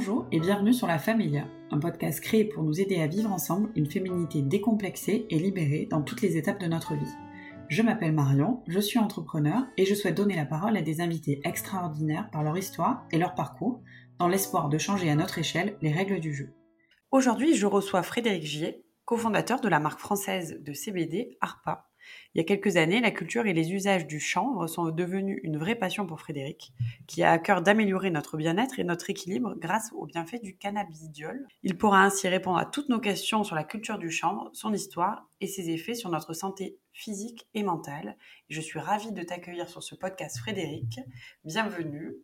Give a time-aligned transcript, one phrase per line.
[0.00, 3.68] Bonjour et bienvenue sur La Familia, un podcast créé pour nous aider à vivre ensemble
[3.76, 7.14] une féminité décomplexée et libérée dans toutes les étapes de notre vie.
[7.68, 11.42] Je m'appelle Marion, je suis entrepreneur et je souhaite donner la parole à des invités
[11.44, 13.82] extraordinaires par leur histoire et leur parcours,
[14.18, 16.54] dans l'espoir de changer à notre échelle les règles du jeu.
[17.10, 21.89] Aujourd'hui, je reçois Frédéric Gier, cofondateur de la marque française de CBD ARPA,
[22.34, 25.58] il y a quelques années, la culture et les usages du chanvre sont devenus une
[25.58, 26.72] vraie passion pour Frédéric,
[27.06, 31.46] qui a à cœur d'améliorer notre bien-être et notre équilibre grâce aux bienfaits du cannabidiol.
[31.62, 35.28] Il pourra ainsi répondre à toutes nos questions sur la culture du chanvre, son histoire
[35.40, 38.16] et ses effets sur notre santé physique et mentale.
[38.48, 41.00] je suis ravie de t'accueillir sur ce podcast Frédéric.
[41.44, 42.16] Bienvenue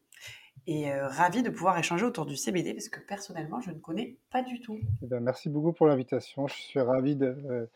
[0.67, 4.17] et euh, ravie de pouvoir échanger autour du CBD parce que personnellement, je ne connais
[4.31, 4.79] pas du tout.
[5.03, 6.49] Eh ben, merci beaucoup pour l'invitation.
[6.49, 7.67] Je suis ravi de, euh,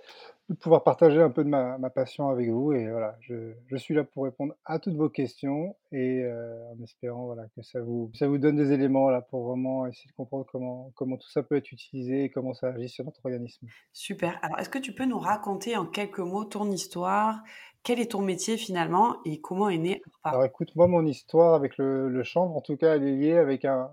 [0.49, 2.73] de pouvoir partager un peu de ma, passion avec vous.
[2.73, 6.83] Et voilà, je, je, suis là pour répondre à toutes vos questions et euh, en
[6.83, 10.17] espérant voilà, que ça vous, ça vous donne des éléments là, pour vraiment essayer de
[10.17, 13.69] comprendre comment, comment tout ça peut être utilisé et comment ça agit sur notre organisme.
[13.93, 14.39] Super.
[14.43, 17.41] Alors, est-ce que tu peux nous raconter en quelques mots ton histoire
[17.83, 21.79] quel est ton métier finalement et comment est né Alors écoute, moi, mon histoire avec
[21.79, 23.89] le, chanvre, en tout cas, elle est liée avec un,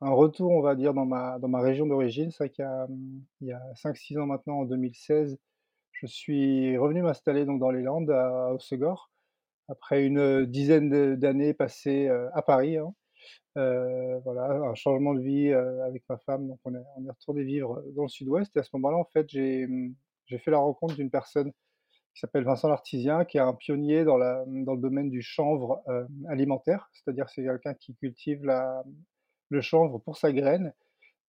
[0.00, 2.30] retour, on va dire, dans ma, dans ma région d'origine.
[2.30, 2.86] C'est vrai qu'il y a,
[3.42, 5.38] il y a 5-6 ans maintenant, en 2016,
[5.92, 9.10] je suis revenu m'installer dans les Landes, à Hossegor,
[9.68, 12.78] après une dizaine d'années passées à Paris.
[12.78, 12.94] Hein.
[14.24, 17.82] voilà, un changement de vie avec ma femme, donc on est, on est retourné vivre
[17.94, 18.56] dans le sud-ouest.
[18.56, 19.68] Et à ce moment-là, en fait, j'ai
[20.38, 21.52] fait la rencontre d'une personne
[22.18, 25.84] qui s'appelle Vincent Lartisien, qui est un pionnier dans, le domaine du chanvre
[26.28, 28.42] alimentaire, c'est-à-dire c'est quelqu'un qui cultive
[29.50, 30.72] le chanvre pour sa graine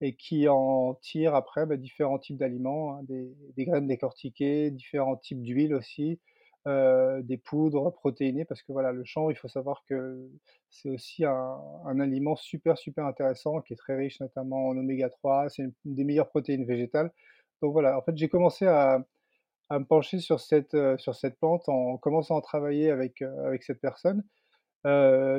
[0.02, 5.44] et qui en tire après bah, différents types d'aliments, hein, des, graines décortiquées, différents types
[5.44, 6.20] d'huile aussi,
[6.66, 10.28] euh, des poudres protéinées, parce que voilà, le chanvre, il faut savoir que
[10.72, 15.50] c'est aussi un, aliment super super intéressant, qui est très riche notamment en oméga 3,
[15.50, 17.12] c'est une des meilleures protéines végétales.
[17.62, 19.06] Donc voilà, en fait j'ai commencé à,
[19.78, 23.64] me pencher sur cette, euh, sur cette plante en commençant à travailler avec, euh, avec
[23.64, 24.24] cette personne.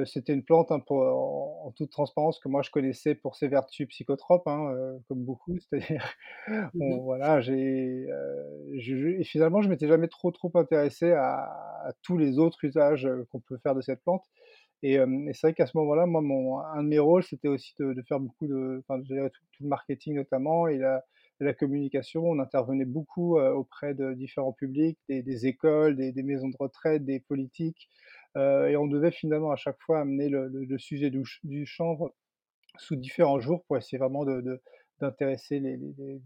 [0.05, 3.89] C'était une plante, hein, pour en toute transparence, que moi je connaissais pour ses vertus
[3.89, 4.71] psychotropes, hein,
[5.09, 5.57] comme beaucoup.
[5.61, 6.15] C'est-à-dire,
[6.75, 8.07] mmh voilà, j'ai,
[8.75, 11.49] et finalement, je m'étais jamais trop, trop intéressé à
[12.03, 14.25] tous les autres usages, qu'on peut faire de cette plante.
[14.83, 14.99] Et
[15.33, 18.21] c'est vrai qu'à ce moment-là, moi, mon un de mes rôles, c'était aussi de faire
[18.21, 19.15] beaucoup de enfin, tout
[19.61, 20.69] le marketing notamment.
[20.69, 21.03] Et la
[21.45, 22.23] la communication.
[22.25, 27.89] On intervenait beaucoup, auprès de différents publics, des écoles, des maisons de retraite, des politiques,
[28.37, 32.15] euh, et on devait finalement à chaque fois amener le, sujet du, du, chanvre
[32.77, 34.61] sous différents jours pour essayer vraiment de,
[35.01, 35.77] d'intéresser les,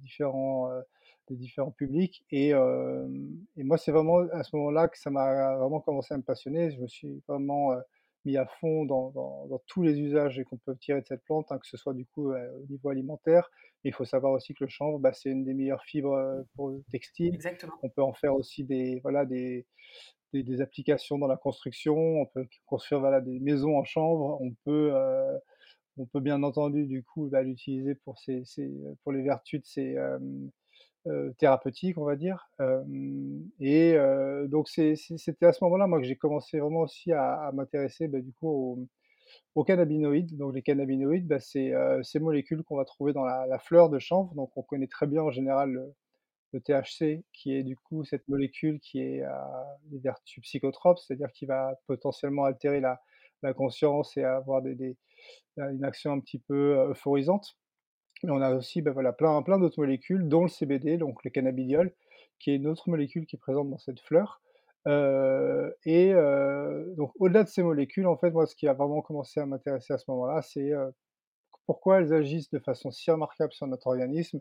[0.03, 0.81] différents, euh,
[1.31, 2.25] les différents publics.
[2.33, 3.09] Euh,
[3.57, 6.71] et moi, c'est vraiment à ce moment-là que ça m'a vraiment commencé à me passionner.
[6.73, 7.73] Je me suis vraiment
[8.25, 11.59] mis à fond dans, dans, tous les usages qu'on peut tirer de cette plante, hein,
[11.59, 13.51] que ce soit du coup au niveau alimentaire.
[13.83, 16.71] Mais il faut savoir aussi que le chanvre, bah, c'est une des meilleures fibres pour
[16.71, 17.35] le textile.
[17.35, 17.75] Exactement.
[17.83, 19.67] On peut en faire aussi des, voilà, des,
[20.33, 24.91] des, applications dans la construction, on peut construire voilà, des maisons en chanvre, on peut,
[24.95, 25.39] euh,
[25.97, 28.17] on peut bien entendu du coup bah, l'utiliser pour,
[29.03, 29.97] pour les vertus de ces
[31.07, 32.49] euh, thérapeutiques, on va dire.
[33.61, 33.97] et
[34.49, 38.33] donc c'était à ce moment-là moi que j'ai commencé vraiment aussi à, m'intéresser bah, du
[38.33, 38.89] coup
[39.55, 40.37] aux, cannabinoïdes.
[40.37, 41.73] Donc les cannabinoïdes, bah, c'est
[42.03, 44.35] ces molécules qu'on va trouver dans la, la, fleur de chanvre.
[44.35, 45.93] Donc on connaît très bien en général
[46.55, 51.31] le THC, qui est du coup cette molécule qui est à des vertus psychotropes, c'est-à-dire
[51.33, 53.01] qui va potentiellement altérer la,
[53.55, 54.97] conscience et avoir des,
[55.59, 57.59] une action un petit peu euphorisante.
[58.31, 61.93] On a aussi ben voilà, plein, d'autres molécules, dont le CBD, donc le cannabidiol,
[62.39, 64.41] qui est une autre molécule qui est présente dans cette fleur.
[64.87, 66.13] et
[66.97, 69.93] donc au-delà de ces molécules, en fait, moi, ce qui a vraiment commencé à m'intéresser
[69.93, 70.73] à ce moment-là, c'est
[71.67, 74.41] pourquoi elles agissent de façon si remarquable sur notre organisme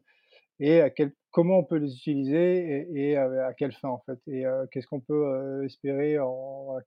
[0.59, 4.43] et à quel, comment on peut les utiliser et, à, quelle fin en fait et
[4.71, 6.17] qu'est-ce qu'on peut espérer,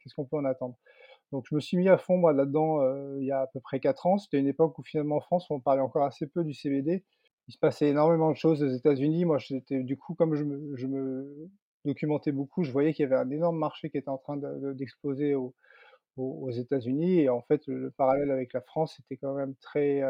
[0.01, 0.77] qu'est-ce qu'on peut en attendre.
[1.33, 2.81] Donc je me suis mis à fond là-dedans
[3.19, 4.19] il y a à peu près 4 ans.
[4.19, 7.05] C'était une époque où finalement en France on parlait encore assez peu du CBD.
[7.49, 9.25] Il se passait énormément de choses aux États-Unis.
[9.25, 11.51] Moi j'étais du coup comme je me,
[11.85, 15.37] documentais beaucoup, je voyais qu'il y avait un énorme marché qui était en train d'exploser
[15.37, 15.55] aux,
[16.17, 20.03] aux États-Unis et en fait le, parallèle avec la France était quand même très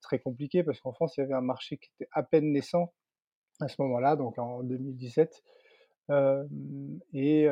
[0.00, 2.92] très compliqué parce qu'en France il y avait un marché qui était à peine naissant
[3.60, 5.42] à ce moment-là, donc en 2017.
[6.10, 7.48] Et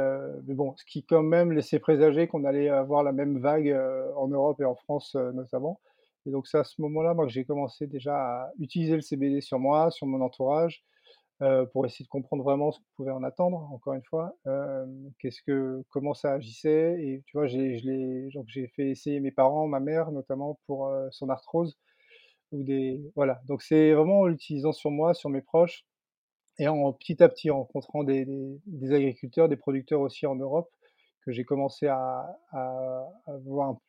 [0.46, 3.76] mais bon, ce qui quand même laissait présager qu'on allait avoir la même vague
[4.16, 5.80] en Europe et en France notamment.
[6.26, 9.58] Et donc c'est à ce moment-là, que j'ai commencé déjà à utiliser le CBD sur
[9.58, 10.84] moi, sur mon entourage,
[11.72, 13.68] pour essayer de comprendre vraiment ce qu'on pouvait en attendre.
[13.72, 14.34] Encore une fois,
[15.20, 16.96] qu'est-ce que, comment ça agissait.
[17.00, 17.78] Et tu vois, j'ai
[18.74, 21.78] fait essayer mes parents, ma mère notamment pour son arthrose
[22.52, 25.84] ou des voilà, donc c'est vraiment en l'utilisant sur moi, sur mes proches
[26.58, 28.58] et en petit à petit, en rencontrant des
[28.92, 30.70] agriculteurs, des producteurs aussi en Europe,
[31.22, 32.38] que j'ai commencé à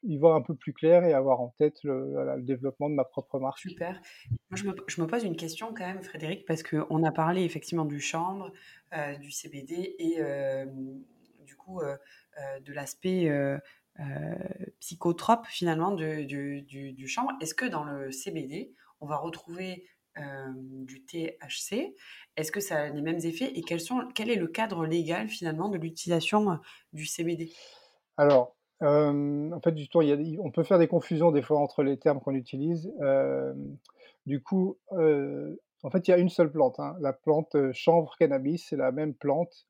[0.04, 3.40] y voir un peu plus clair et avoir en tête le développement de ma propre
[3.40, 3.60] marque.
[3.60, 4.02] Super.
[4.54, 4.64] Je
[5.02, 8.52] me pose une question quand même, Frédéric, parce qu'on a parlé effectivement du chanvre,
[8.96, 11.04] heu, du CBD et hem,
[11.46, 11.98] du coup, heu,
[12.66, 13.32] de l'aspect,
[14.80, 17.32] psychotrope finalement de du du du chanvre.
[17.42, 19.86] Est-ce que dans le CBD, on va retrouver,
[20.56, 21.96] du THC?
[22.36, 25.78] Est-ce que ça a les mêmes effets et quel est le cadre légal finalement de
[25.78, 26.58] l'utilisation, heu,
[26.94, 27.52] du CBD?
[28.18, 29.88] Alors, hem, en fait, du
[30.40, 32.92] on peut faire des confusions des fois entre les termes qu'on utilise.
[34.26, 38.68] Du coup, en fait, il y a une seule plante, hein, la plante, chanvre cannabis,
[38.70, 39.66] c'est la même plante,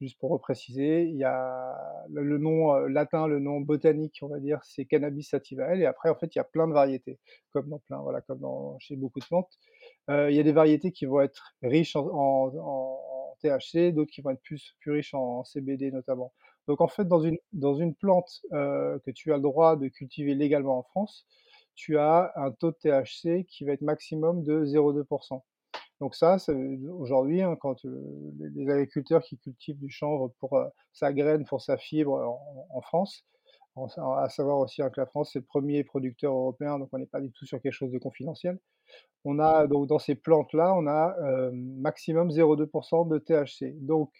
[0.00, 1.04] juste pour repréciser.
[1.04, 5.74] Il y a le nom, latin, le nom botanique, on va dire, c'est Cannabis sativa
[5.74, 7.18] et après, en fait, il y a plein de variétés,
[7.52, 9.58] comme dans plein voilà, comme dans chez beaucoup de plantes.
[10.08, 13.00] Il y a des variétés qui vont être riches en
[13.42, 16.32] THC, d'autres qui vont être plus plus riches en CBD notamment.
[16.68, 20.34] Donc en fait, dans une dans une plante, que tu as le droit de cultiver
[20.34, 21.26] légalement en France,
[21.74, 25.04] tu as un taux de THC qui va être maximum de 0,2
[26.00, 26.36] donc ça,
[26.98, 30.60] aujourd'hui, hein, quand, les agriculteurs qui cultivent du chanvre pour,
[30.92, 33.24] sa graine, pour sa fibre en en France,
[33.74, 36.98] en à savoir aussi, hein, que la France, c'est le premier producteur européen, donc on
[36.98, 38.58] n'est pas du tout sur quelque chose de confidentiel.
[39.24, 41.16] On a donc dans ces plantes-là, on a,
[41.52, 43.74] maximum 0,2% de THC.
[43.80, 44.12] Donc,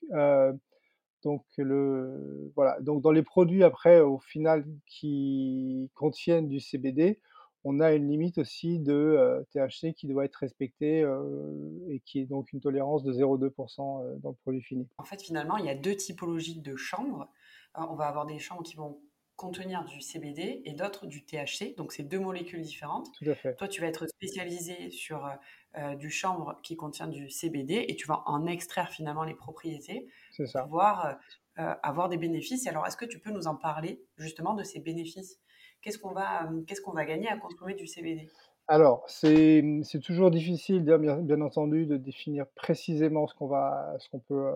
[1.22, 7.20] donc le voilà, donc dans les produits après au final qui contiennent du CBD,
[7.68, 11.04] on a une limite aussi de, THC qui doit être respectée,
[11.88, 14.88] et qui est donc une tolérance de 0,2 heu, dans le produit fini.
[14.98, 17.28] En fait, finalement, il y a 2 typologies de chanvre.
[17.76, 19.00] Heu, on va avoir des chanvres qui vont
[19.34, 23.08] contenir du CBD et d'autres du THC, donc c'est 2 molécules différentes.
[23.18, 25.28] Tout à fait, Toi, tu vas être spécialisé sur,
[25.98, 30.06] du chanvre qui contient du CBD et tu vas en extraire finalement les propriétés
[30.38, 31.18] pour pouvoir,
[31.56, 32.66] avoir des bénéfices.
[32.66, 35.38] Alors, est-ce que tu peux nous en parler justement de ces bénéfices?
[35.86, 36.10] Qu'est-ce qu'on
[36.92, 38.28] va, gagner à consommer du CBD?
[38.66, 44.52] Alors, c'est, mmh, c'est toujours difficile bien entendu de définir précisément ce qu'on peut,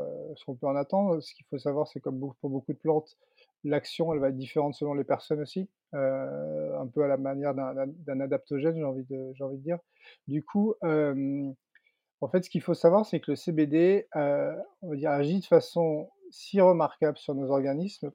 [0.62, 1.20] en attendre.
[1.20, 3.16] Ce qu'il faut savoir, c'est comme pour beaucoup de plantes,
[3.62, 8.20] l'action, elle va être différente selon les personnes aussi, un peu à la manière d'un
[8.20, 9.78] adaptogène, j'ai envie de dire.
[10.26, 16.10] Du coup, en fait, ce qu'il faut savoir, c'est que le CBD, agit de façon
[16.32, 18.10] si remarquable sur nos organismes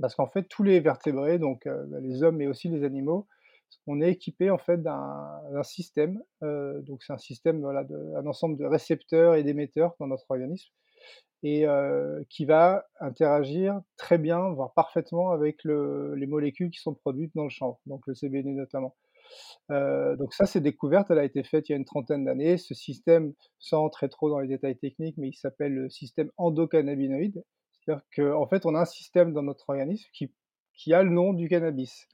[0.00, 3.26] parce qu'en fait, tous les vertébrés, donc bah, les hommes, mais aussi les animaux,
[3.86, 7.84] on est équipé en fait d'un système, donc c'est un système, voilà,
[8.16, 10.70] un ensemble de récepteurs et d'émetteurs dans notre organisme
[11.42, 11.66] et
[12.28, 17.44] qui va interagir très bien, voire parfaitement avec le les molécules qui sont produites dans
[17.44, 18.96] le chanvre, donc le CBD notamment.
[19.68, 22.56] Donc ça, cette découverte, elle a été faite il y a une trentaine d'années.
[22.56, 27.44] Ce système, sans entrer trop dans les détails techniques, mais il s'appelle le système endocannabinoïde.
[27.88, 30.32] C'est-à-dire qu'en fait, on a un système dans notre organisme qui
[30.74, 32.06] qui a le nom du cannabis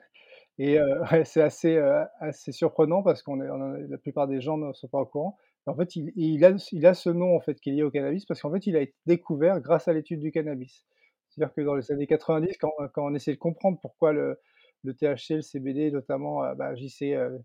[0.59, 0.79] et
[1.13, 1.79] ouais, c'est assez,
[2.21, 5.37] assez surprenant parce qu'on en la plupart des gens ne sont pas au courant.
[5.67, 7.91] En fait, il il a il a ce nom, en fait, qui est lié au
[7.91, 10.87] cannabis parce qu'en fait, il a été découvert grâce à l'étude du cannabis.
[11.31, 14.39] C'est-à-dire que dans les années 90, quand quand on essayait de comprendre pourquoi le
[14.85, 17.41] le THC, le CBD notamment, bah, heu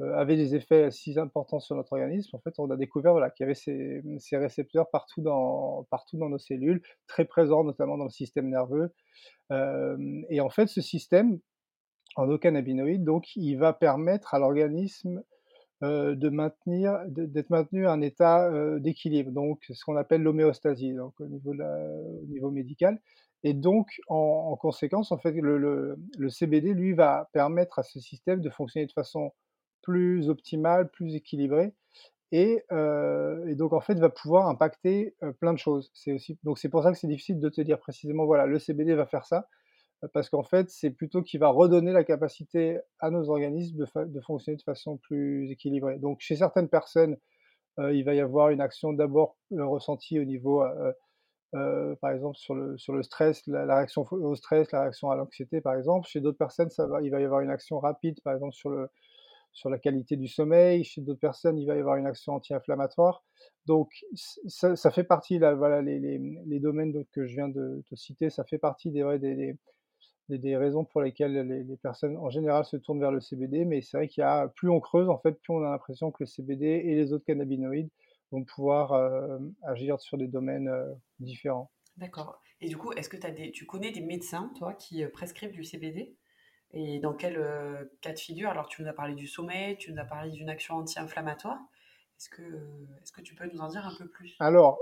[0.00, 3.30] heu, avaient des effets si importants sur notre organisme, en fait, on a découvert, voilà,
[3.30, 7.98] qu'il y avait ces, mmh, récepteurs partout dans partout dans nos cellules, très présents notamment
[7.98, 8.92] dans le système nerveux.
[10.30, 11.38] Et en fait, ce système
[12.16, 15.22] endocannabinoïde, donc il va permettre à l'organisme,
[15.84, 20.94] heu, de maintenir d'être maintenu à un état, heu, d'équilibre, donc ce qu'on appelle l'homéostasie,
[20.94, 23.00] donc au niveau au niveau médical
[23.44, 24.16] et donc en
[24.52, 28.86] en conséquence, en fait, le le CBD, lui, va permettre à ce système de fonctionner
[28.86, 29.32] de façon
[29.86, 31.72] plus optimale, plus équilibrée
[32.32, 35.90] et heu et donc en fait, va pouvoir impacter, heu, plein de choses.
[35.94, 38.94] C'est donc c'est pour ça que c'est difficile de te dire précisément, voilà, le CBD
[38.94, 39.48] va faire ça,
[40.04, 44.20] heu, parce qu'en fait, c'est plutôt qu'il va redonner la capacité à nos organismes de
[44.22, 45.98] fonctionner de façon plus équilibrée.
[46.00, 47.16] Donc chez certaines personnes,
[47.78, 50.62] il va y avoir une action d'abord, ressentie au niveau,
[52.00, 55.60] par exemple sur le sur le stress, la réaction au stress, la réaction à l'anxiété,
[55.62, 56.06] par exemple.
[56.08, 56.70] Chez d'autres personnes,
[57.04, 58.88] il va y avoir une action rapide, par exemple sur le
[59.56, 60.84] sur la qualité du sommeil.
[60.84, 63.24] Chez d'autres personnes, il va y avoir une action anti-inflammatoire.
[63.64, 63.90] Donc
[64.46, 68.58] ça fait partie là, voilà, les domaines que je viens de te citer, ça fait
[68.58, 73.64] partie des raisons pour lesquelles les personnes en général se tournent vers le CBD.
[73.64, 76.10] Mais c'est vrai qu'il y a plus on creuse en fait, plus on a l'impression
[76.10, 77.90] que le CBD et les autres cannabinoïdes
[78.30, 81.70] vont pouvoir, hem, agir sur des domaines, heu, différents.
[81.96, 82.40] D'accord.
[82.60, 83.16] Et du coup, est-ce que
[83.50, 86.16] tu connais des médecins, toi, qui, heu, prescrivent du CBD?
[86.72, 88.50] Et dans quel, heu, cas de figure?
[88.50, 91.58] Alors tu nous as parlé du sommeil, tu nous as parlé d'une action anti-inflammatoire.
[92.18, 92.42] Est-ce que,
[93.02, 94.36] est-ce que tu peux nous en dire un peu plus?
[94.40, 94.78] Alors,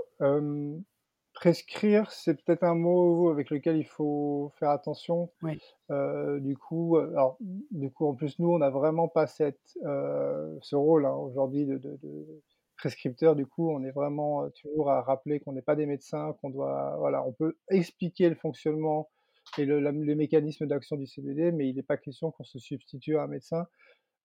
[1.33, 5.31] prescrire, c'est peut-être un mot avec lequel il faut faire attention.
[5.41, 5.59] Oui.
[5.91, 7.37] Heu, du coup, alors,
[7.71, 11.77] du coup, en plus, nous, on n'a vraiment pas cette, ce rôle, hein, aujourd'hui de
[11.77, 12.41] de de
[12.77, 13.35] prescripteur.
[13.35, 16.95] Du coup, on est vraiment, toujours à rappeler qu'on n'est pas des médecins, qu'on doit
[16.99, 19.09] voilà, on peut expliquer le fonctionnement
[19.57, 22.59] et le la les mécanismes d'action du CBD, mais il n'est pas question qu'on se
[22.59, 23.67] substitue à un médecin.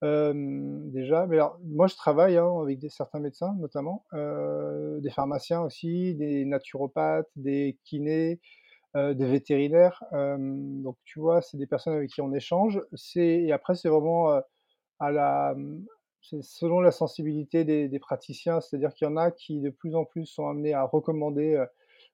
[0.03, 6.45] Déjà, mais alors moi je travaille, hein, avec certains médecins notamment, des pharmaciens aussi, des
[6.45, 8.41] naturopathes, des kinés,
[8.95, 12.83] des vétérinaires, donc tu vois, c'est des personnes avec qui on échange.
[13.17, 14.41] Et après c'est vraiment,
[16.41, 20.25] selon la sensibilité des praticiens, c'est-à-dire qu'il y en a qui de plus en plus
[20.25, 21.63] sont amenés à recommander,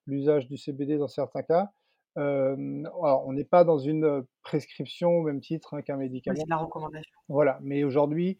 [0.09, 1.71] l'usage du CBD dans certains cas.
[2.17, 6.45] Alors on n'est pas dans une, prescription au même titre, hein, qu'un Oui, c'est médicament.
[6.45, 7.13] de la recommandation.
[7.29, 8.39] Voilà, mais aujourd'hui,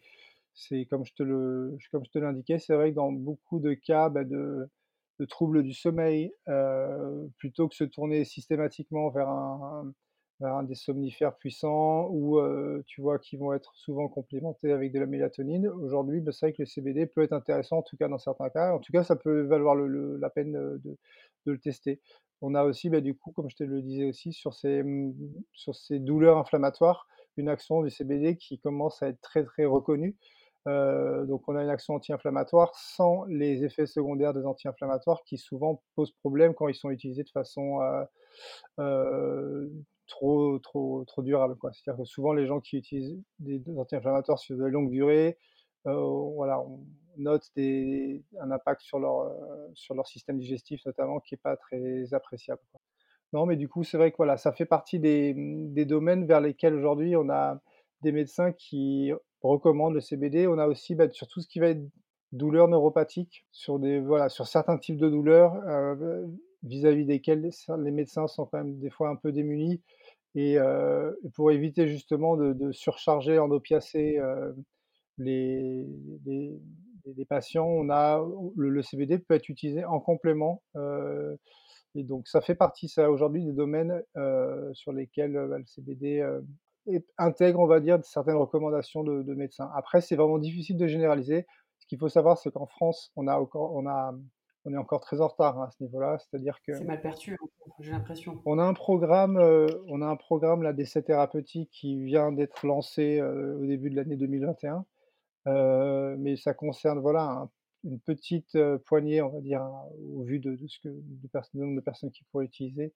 [0.53, 3.73] c'est comme je te le comme je te l'indiquais, c'est vrai que dans beaucoup de
[3.73, 4.69] cas, bah, de
[5.19, 6.31] de troubles du sommeil,
[7.37, 9.93] plutôt que se tourner systématiquement vers un
[10.39, 12.39] vers un des somnifères puissants ou,
[12.85, 15.67] tu vois, qui vont être souvent complémentés avec de la mélatonine.
[15.67, 18.49] Aujourd'hui, bah, c'est vrai que le CBD peut être intéressant, en tout cas dans certains
[18.49, 18.73] cas.
[18.73, 20.97] En tout cas, ça peut valoir le le la peine, de
[21.51, 22.01] le tester.
[22.41, 25.13] On a aussi, bah, du coup, comme je te le disais aussi, sur ces, mmh,
[25.99, 30.15] douleurs inflammatoires, une action du CBD qui commence à être très, très reconnue.
[30.67, 35.81] Heu, donc on a une action anti-inflammatoire sans les effets secondaires des anti-inflammatoires qui souvent
[35.95, 38.05] posent problème quand ils sont utilisés de façon, heu
[38.79, 39.71] heu,
[40.07, 41.55] trop trop trop durable.
[41.73, 45.37] C'est-à-dire que souvent les gens qui utilisent des anti-inflammatoires sur de longue durée,
[45.85, 46.85] voilà, on
[47.17, 51.57] note des un impact sur leur, heu, sur leur système digestif notamment qui est pas
[51.57, 52.61] très appréciable.
[53.33, 56.25] Non, mais du coup, c'est vrai que voilà, ça fait partie des, mmh, des domaines
[56.25, 57.61] vers lesquels aujourd'hui on a
[58.01, 60.47] des médecins qui recommandent le CBD.
[60.47, 61.83] On a aussi, bah, sur tout ce qui va être
[62.31, 66.27] douleurs neuropathiques, sur des voilà, sur certains types de douleurs, heu,
[66.63, 69.81] vis-à-vis desquels les médecins sont quand même des fois un peu démunis
[70.35, 74.19] et et pour éviter justement de surcharger en opiacés,
[75.17, 75.85] les
[77.15, 78.23] les patients, on a
[78.57, 81.37] le le CBD peut être utilisé en complément, heu
[81.95, 85.65] et donc ça fait partie, ça, aujourd'hui, des domaines, heu, sur lesquels, heu, bah, le
[85.65, 86.23] CBD,
[86.87, 89.69] est intègre, on va dire, certaines recommandations de de médecins.
[89.75, 91.45] Après, c'est vraiment difficile de généraliser.
[91.79, 94.13] Ce qu'il faut savoir, c'est qu'en France, on a encore on a
[94.65, 96.17] on est encore très en retard, hein, à ce niveau-là.
[96.19, 97.47] C'est-à-dire que C'est mal perçu, hein,
[97.79, 98.41] j'ai l'impression.
[98.45, 102.65] on a un programme, heu, on a un programme là d'essais thérapeutiques qui vient d'être
[102.65, 104.85] lancé, au début de l'année 2021.
[105.47, 107.49] Mais ça concerne voilà un
[107.83, 112.11] une petite, poignée, on va dire, hein, au vu de ce du nombre de personnes
[112.11, 112.93] qui pourraient l'utiliser.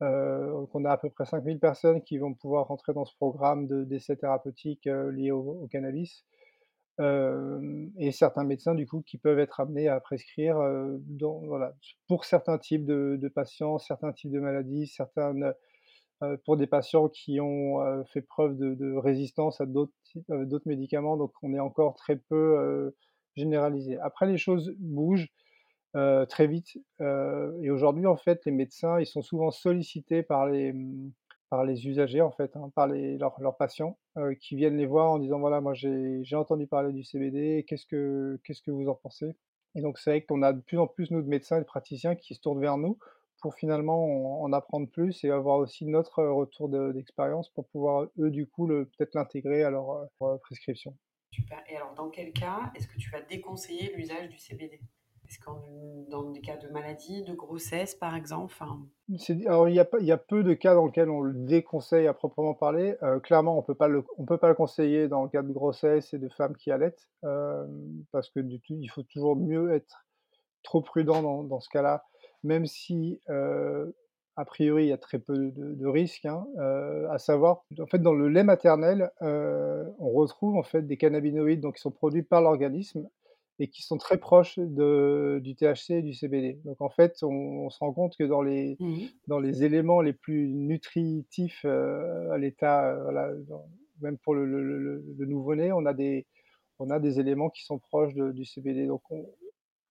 [0.00, 3.66] On a à peu près 5 000 personnes qui vont pouvoir rentrer dans ce programme
[3.66, 6.24] de d'essais thérapeutiques, liés au cannabis.
[6.98, 10.58] Et certains médecins du coup qui peuvent être amenés à prescrire,
[12.08, 15.52] pour certains types de de patients, certains types de maladies, certaines,
[16.44, 21.32] pour des patients qui ont, heu, fait preuve de résistance à heu, d'autres médicaments, donc
[21.42, 22.92] on est encore très peu,
[23.36, 23.98] généralisé.
[23.98, 25.28] Après les choses bougent,
[26.28, 31.12] très vite, et aujourd'hui en fait les médecins, ils sont souvent sollicités par les, mmh,
[31.84, 33.98] usagers en fait, hein, par leurs patients,
[34.40, 38.38] qui viennent les voir en disant: «Voilà, moi j'ai entendu parler du CBD, qu'est-ce que
[38.44, 39.36] qu'est-ce que vous en pensez?»
[39.76, 41.64] et donc c'est vrai qu'on a de plus en plus nous de médecins et de
[41.64, 42.98] praticiens qui se tournent vers nous
[43.40, 48.06] pour finalement en en apprendre plus et avoir aussi notre, retour de d'expérience pour pouvoir,
[48.18, 50.08] eux, du coup, peut-être l'intégrer à leur,
[50.42, 50.96] prescription.
[51.32, 54.80] Super et alors dans quel cas est-ce que tu vas déconseiller l'usage du CBD?
[55.28, 55.62] Est-ce qu'en
[56.08, 58.52] dans des cas de maladie, de grossesse par exemple?
[58.52, 58.80] Enfin?
[59.46, 61.34] Alors il y a pas il y a peu de cas dans lesquels on le
[61.34, 62.96] déconseille à proprement parler.
[63.22, 66.12] Clairement, on peut pas le on peut pas le conseiller dans le cas de grossesse
[66.14, 67.08] et de femmes qui allaitent,
[68.10, 70.04] parce que du tout il faut toujours mieux être
[70.64, 72.02] trop prudent dans dans ce cas-là,
[72.42, 76.46] même si, a priori, il y a très peu de de risques, hein,
[77.10, 81.76] à savoir, en fait, dans le lait maternel, on retrouve, en fait, des cannabinoïdes, donc
[81.76, 83.08] qui sont produits par l'organisme
[83.62, 86.58] et qui sont très proches de du THC et du CBD.
[86.64, 90.00] Donc en fait, on on se rend compte que dans les mmh dans les éléments
[90.00, 93.30] les plus nutritifs, à l'état, voilà,
[94.00, 96.26] même pour le le le le nouveau-né, on a des
[96.78, 98.86] on a des éléments qui sont proches de du CBD.
[98.86, 99.28] Donc on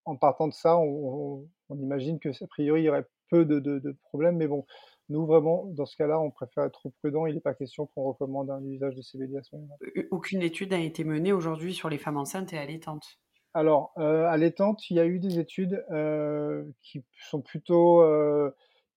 [0.06, 3.60] en partant de ça, on on imagine que, a priori, il y aurait peu de
[3.60, 4.66] de de problèmes, mais bon,
[5.10, 7.26] nous vraiment, dans ce cas-là, on préfère être trop prudent.
[7.28, 9.78] Il n'est pas question qu'on recommande un usage de CBD à ce moment-là.
[9.82, 13.20] Heu, aucune étude n'a été menée aujourd'hui sur les femmes enceintes et allaitantes?
[13.54, 18.04] Alors, heu, allaitantes, il y a eu des études, heu, qui sont plutôt,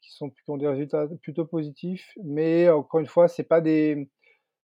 [0.00, 4.10] qui sont qui ont des résultats plutôt positifs, mais encore une fois, c'est pas des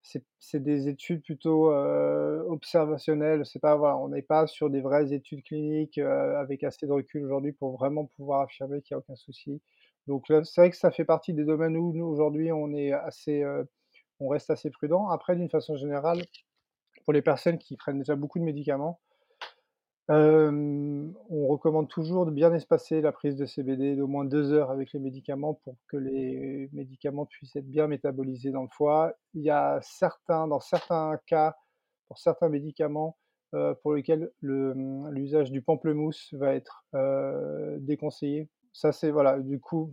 [0.03, 3.45] c'est des études plutôt, heu, observationnelles.
[3.47, 6.93] C'est pas voilà, on n'est pas sur des vraies études cliniques, heu, avec assez de
[6.93, 9.61] recul aujourd'hui pour vraiment pouvoir affirmer qu'il y a aucun souci.
[10.07, 13.43] Donc c'est vrai que ça fait partie des domaines où nous, aujourd'hui, on est assez,
[13.43, 13.69] heu,
[14.21, 15.09] on reste assez prudent.
[15.09, 16.23] Après, d'une façon générale,
[17.05, 19.01] pour les personnes qui prennent déjà beaucoup de médicaments,
[20.11, 24.93] On recommande toujours de bien espacer la prise de CBD d'au moins 2 heures avec
[24.93, 29.13] les médicaments pour que les médicaments puissent être bien métabolisés dans le foie.
[29.35, 31.57] Il y a certains dans certains cas,
[32.09, 33.19] pour certains médicaments,
[33.83, 36.85] pour lesquels le, mmh, l'usage du pamplemousse va être,
[37.81, 38.49] déconseillé.
[38.73, 39.93] Ça, c'est voilà, du coup,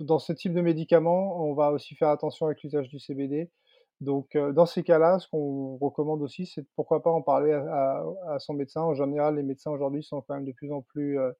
[0.00, 3.50] dans ce type de médicaments, on va aussi faire attention avec l'usage du CBD.
[4.04, 7.52] Donc, heu, dans ces cas-là, ce qu'on recommande aussi, c'est de pourquoi pas en parler
[7.52, 7.62] à
[8.02, 8.82] à à son médecin.
[8.82, 11.34] En général, les médecins aujourd'hui sont quand même de plus en plus, heu,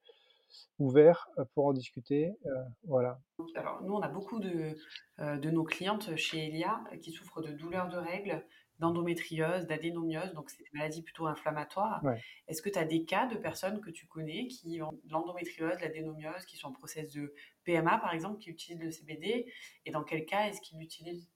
[0.79, 2.33] ouverts, heu, pour en discuter,
[2.87, 3.21] voilà.
[3.57, 4.77] Alors nous, on a beaucoup de,
[5.19, 8.47] de nos clientes chez Elia qui souffrent de douleurs de règles,
[8.79, 12.03] d'endométriose, d'adénomiose, donc c'est des maladies plutôt inflammatoires.
[12.03, 12.25] Ouais.
[12.49, 15.81] Est-ce que tu as des cas de personnes que tu connais qui ont de l'endométriose,
[15.81, 19.53] l'adénomiose, qui sont en process de PMA par exemple, qui utilisent le CBD?
[19.85, 21.29] Et dans quel cas est-ce qu'ils l'utilisent?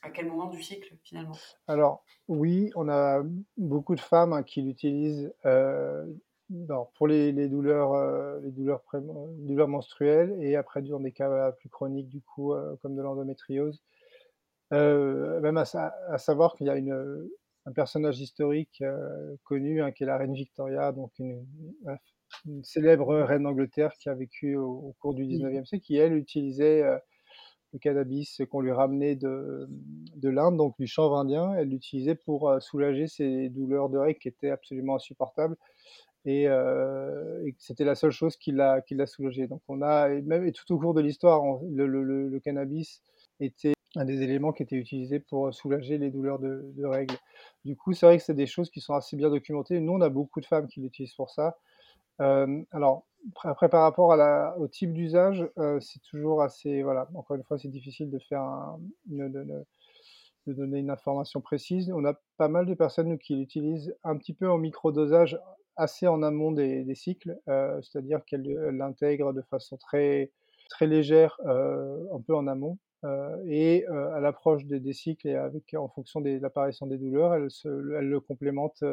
[0.00, 1.44] À quel moment du cycle finalement?
[1.68, 3.22] Alors oui, on a
[3.56, 10.36] beaucoup de femmes, hein, qui l'utilisent, alors pour les les douleurs, heu, les douleurs menstruelles
[10.42, 13.82] et après dans des cas plus chroniques du coup, heu, comme de l'endométriose.
[14.70, 17.28] Même à sa à savoir qu'il y a une,
[17.66, 18.82] un personnage historique,
[19.44, 21.46] connu, hein, qui est la reine Victoria, donc une
[22.64, 26.14] célèbre reine d'Angleterre qui a vécu au au cours du Mmh 19e siècle, qui elle
[26.16, 26.82] utilisait,
[27.76, 29.68] le cannabis qu'on lui ramenait de,
[30.16, 31.54] de l'Inde, donc du chanvre indien.
[31.54, 35.56] Elle l'utilisait pour, heu, soulager ses douleurs de règles qui étaient absolument insupportables
[36.24, 39.46] et que c'était la seule chose qui l'a qui l'a soulagée.
[39.46, 41.40] Donc on a et même tout au cours de l'histoire,
[41.72, 43.00] le cannabis
[43.38, 47.16] était un des éléments qui était utilisé pour, soulager les douleurs de de règles.
[47.64, 49.80] Du coup, c'est vrai que c'est des choses qui sont assez bien documentées.
[49.80, 51.56] Nous, on a beaucoup de femmes qui l'utilisent pour ça.
[52.18, 53.06] Alors
[53.44, 54.14] après par rapport
[54.58, 58.40] au type d'usage, heu, c'est toujours assez voilà, encore une fois, c'est difficile de faire
[58.42, 58.78] un
[60.46, 61.90] de donner une information précise.
[61.94, 65.40] On a pas mal de personnes, qui l'utilisent un petit peu en microdosage,
[65.76, 70.32] assez en amont des cycles, heu, c'est-à-dire qu'elles, l'intègrent de façon très
[70.70, 72.78] très légère, heu, un peu en amont,
[73.48, 78.08] et à l'approche des cycles et avec en fonction de l'apparition des douleurs, elles elles
[78.08, 78.84] le complémentent,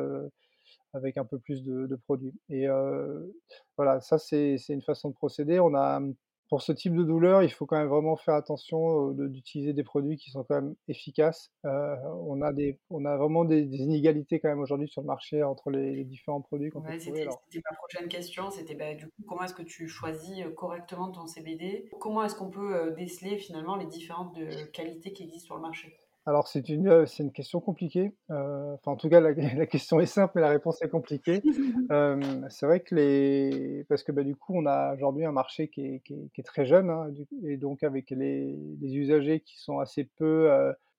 [0.94, 3.34] avec un peu plus de de produits et heu,
[3.78, 5.60] voilà, ça c'est une façon de procéder.
[5.60, 6.02] On a,
[6.50, 9.84] pour ce type de douleur, il faut quand même vraiment faire attention, de d'utiliser des
[9.84, 11.52] produits qui sont quand même efficaces.
[11.66, 15.08] Heu, on a des on a vraiment des des inégalités quand même aujourd'hui sur le
[15.08, 17.26] marché entre les les différents produits qu'on Ouais, c'était
[17.70, 21.90] ma prochaine question, c'était, bah, du coup, comment est-ce que tu choisis, correctement ton CBD?
[22.00, 24.38] Comment est-ce qu'on peut, déceler finalement les différentes
[24.74, 25.98] qualités qui existent sur le marché?
[26.26, 30.06] Alors c'est une, c'est une question compliquée, enfin en tout cas la la question est
[30.06, 31.42] simple mais la réponse est compliquée.
[32.50, 35.82] C'est vrai que les parce que, bah, du coup, on a aujourd'hui un marché qui
[35.86, 39.42] est qui est qui est très jeune, hein, du et donc avec les les usagers
[39.42, 40.50] qui sont assez peu,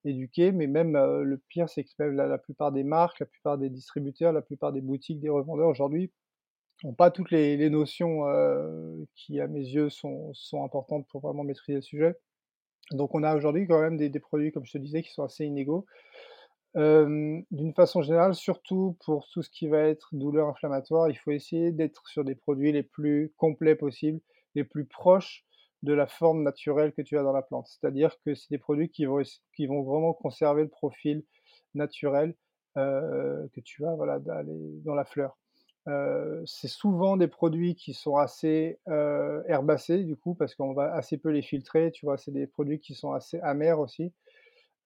[0.04, 3.58] éduqués, mais même, le pire, c'est que même la la plupart des marques, la plupart
[3.58, 6.12] des distributeurs, la plupart des boutiques, des revendeurs aujourd'hui
[6.84, 8.24] ont pas toutes les les notions,
[9.14, 12.14] qui à mes yeux sont sont importantes pour vraiment maîtriser le sujet.
[12.90, 15.44] Donc on a aujourd'hui quand même des produits, comme je te disais, qui sont assez
[15.44, 15.86] inégaux.
[16.74, 21.72] D'une façon générale, surtout pour tout ce qui va être douleur inflammatoire, il faut essayer
[21.72, 24.20] d'être sur des produits les plus complets possibles,
[24.54, 25.44] les plus proches
[25.82, 27.68] de la forme naturelle que tu as dans la plante.
[27.68, 31.24] C'est-à-dire que c'est des produits qui vont vraiment conserver le profil
[31.74, 32.34] naturel,
[32.74, 35.38] que tu as, dans la fleur.
[36.46, 38.78] C'est souvent des produits qui sont assez,
[39.48, 42.16] herbacés du coup, parce qu'on va assez peu les filtrer, tu vois?
[42.18, 44.12] C'est des produits qui sont assez amers aussi.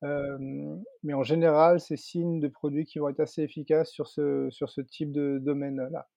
[0.03, 4.71] Mais en général, c'est signe de produits qui vont être assez efficaces sur ce sur
[4.71, 6.09] ce type de domaine-là.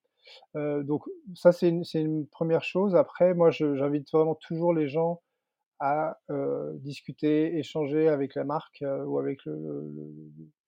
[0.84, 1.04] Donc
[1.36, 2.96] ça, c'est une une 1 chose.
[2.96, 5.22] Après, moi, j'invite vraiment toujours les gens
[5.80, 6.20] à,
[6.76, 9.92] discuter, échanger avec la marque, ou avec le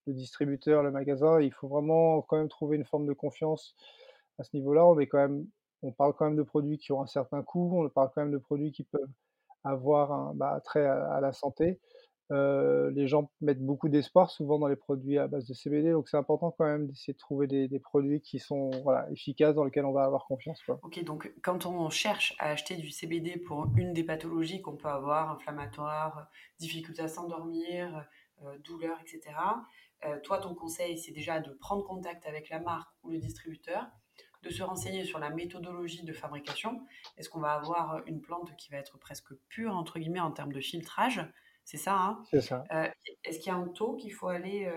[0.08, 1.41] distributeur, le magasin.
[1.41, 3.76] Il faut vraiment quand même trouver une forme de confiance
[4.39, 4.85] à ce niveau-là.
[5.81, 8.31] On parle quand même de produits qui ont un certain coût, on parle quand même
[8.31, 9.01] de produits qui peuvent
[9.63, 11.79] avoir un, bah, trait à la santé.
[12.31, 16.07] Heu, les gens mettent beaucoup d'espoir souvent dans les produits à base de CBD, donc
[16.07, 18.71] c'est important quand même d'essayer de trouver des produits qui sont,
[19.11, 20.61] efficaces, dans lesquels on va avoir confiance.
[20.81, 24.87] OK, donc quand on cherche à acheter du CBD pour une des pathologies qu'on peut
[24.87, 28.07] avoir, inflammatoire, difficulté à s'endormir,
[28.41, 29.63] heu, douleur et cetera,
[30.05, 33.85] heu, toi, ton conseil, c'est déjà de prendre contact avec la marque ou le distributeur,
[34.43, 36.82] de se renseigner sur la méthodologie de fabrication.
[37.17, 40.53] Est-ce qu'on va avoir une plante qui va être presque «pure» entre guillemets en termes
[40.53, 41.25] de filtrage?
[41.65, 42.23] C'est ça, hein?
[42.29, 42.63] C'est ça.
[43.23, 44.69] Est-ce qu'il y a un taux qu'il faut aller,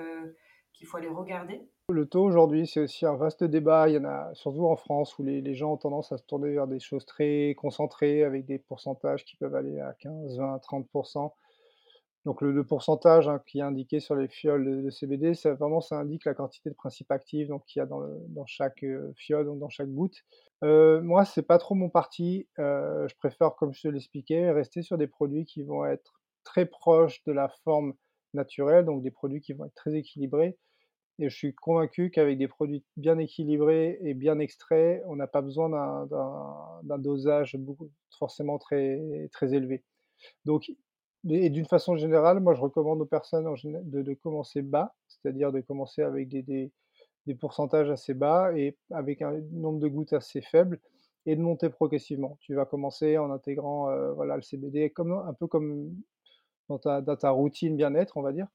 [0.72, 1.68] qu'il faut aller regarder?
[1.88, 3.88] Le taux aujourd'hui, c'est aussi un vaste débat.
[3.88, 6.24] Il y en a surtout en France où les, les gens ont tendance à se
[6.24, 10.56] tourner vers des choses très concentrées avec des pourcentages qui peuvent aller à 15, 20,
[10.56, 11.32] 30%.
[12.26, 15.96] Donc le, pourcentage hein, qui est indiqué sur les fioles de, CBD, ça vraiment ça
[15.96, 19.60] indique la quantité de principes actifs donc qu'il y a dans, chaque euh, fiole, donc
[19.60, 20.24] dans chaque goutte.
[20.64, 22.48] Euh, moi, c'est pas trop mon parti.
[22.58, 26.66] Euh, je préfère, comme je te l'expliquais, rester sur des produits qui vont être très
[26.66, 27.94] proches de la forme
[28.34, 30.58] naturelle, donc des produits qui vont être très équilibrés.
[31.20, 35.42] Et je suis convaincu qu'avec des produits bien équilibrés et bien extraits, on n'a pas
[35.42, 35.68] besoin
[36.82, 37.56] d'un dosage
[38.18, 39.84] forcément très, très élevé.
[40.44, 40.72] Donc
[41.30, 46.02] et d'une façon générale, moi, je recommande aux personnes de commencer bas, c'est-à-dire de commencer
[46.02, 46.70] avec des
[47.40, 50.80] pourcentages assez bas et avec un nombre de gouttes assez faible
[51.26, 52.38] et de monter progressivement.
[52.40, 55.94] Tu vas commencer en intégrant, heu, voilà, le CBD comme un peu comme
[56.68, 58.48] dans ta routine bien-être, on va dire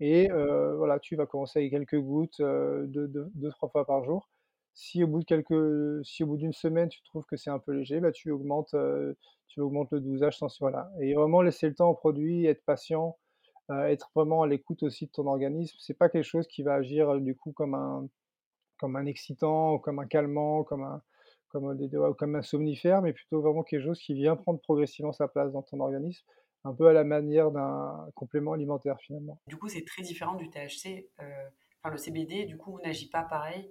[0.00, 4.28] et heu, voilà, tu vas commencer avec quelques gouttes, 2- 2- 2-3 fois par jour.
[4.74, 7.58] Si au bout de quelques si au bout d'une semaine, tu trouves que c'est un
[7.58, 8.74] peu léger, bah, tu augmentes,
[9.48, 13.18] tu augmentes le dosage sans voilà et vraiment laisser le temps au produit, être patient,
[13.68, 15.76] être vraiment à l'écoute aussi de ton organisme.
[15.80, 18.08] C'est pas quelque chose qui va agir, du coup comme un
[18.78, 21.02] comme un excitant ou comme un calmant, comme un
[21.50, 25.12] comme, des ouais, comme un somnifère, mais plutôt vraiment quelque chose qui vient prendre progressivement
[25.12, 26.24] sa place dans ton organisme,
[26.64, 29.40] un peu à la manière d'un complément alimentaire, finalement.
[29.48, 31.08] Du coup, c'est très différent du THC.
[31.18, 33.68] enfin, le CBD, du coup, n'agit pas pareil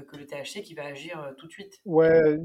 [0.00, 1.80] que le THC qui va agir euh, tout de suite.
[1.84, 2.36] Ouais,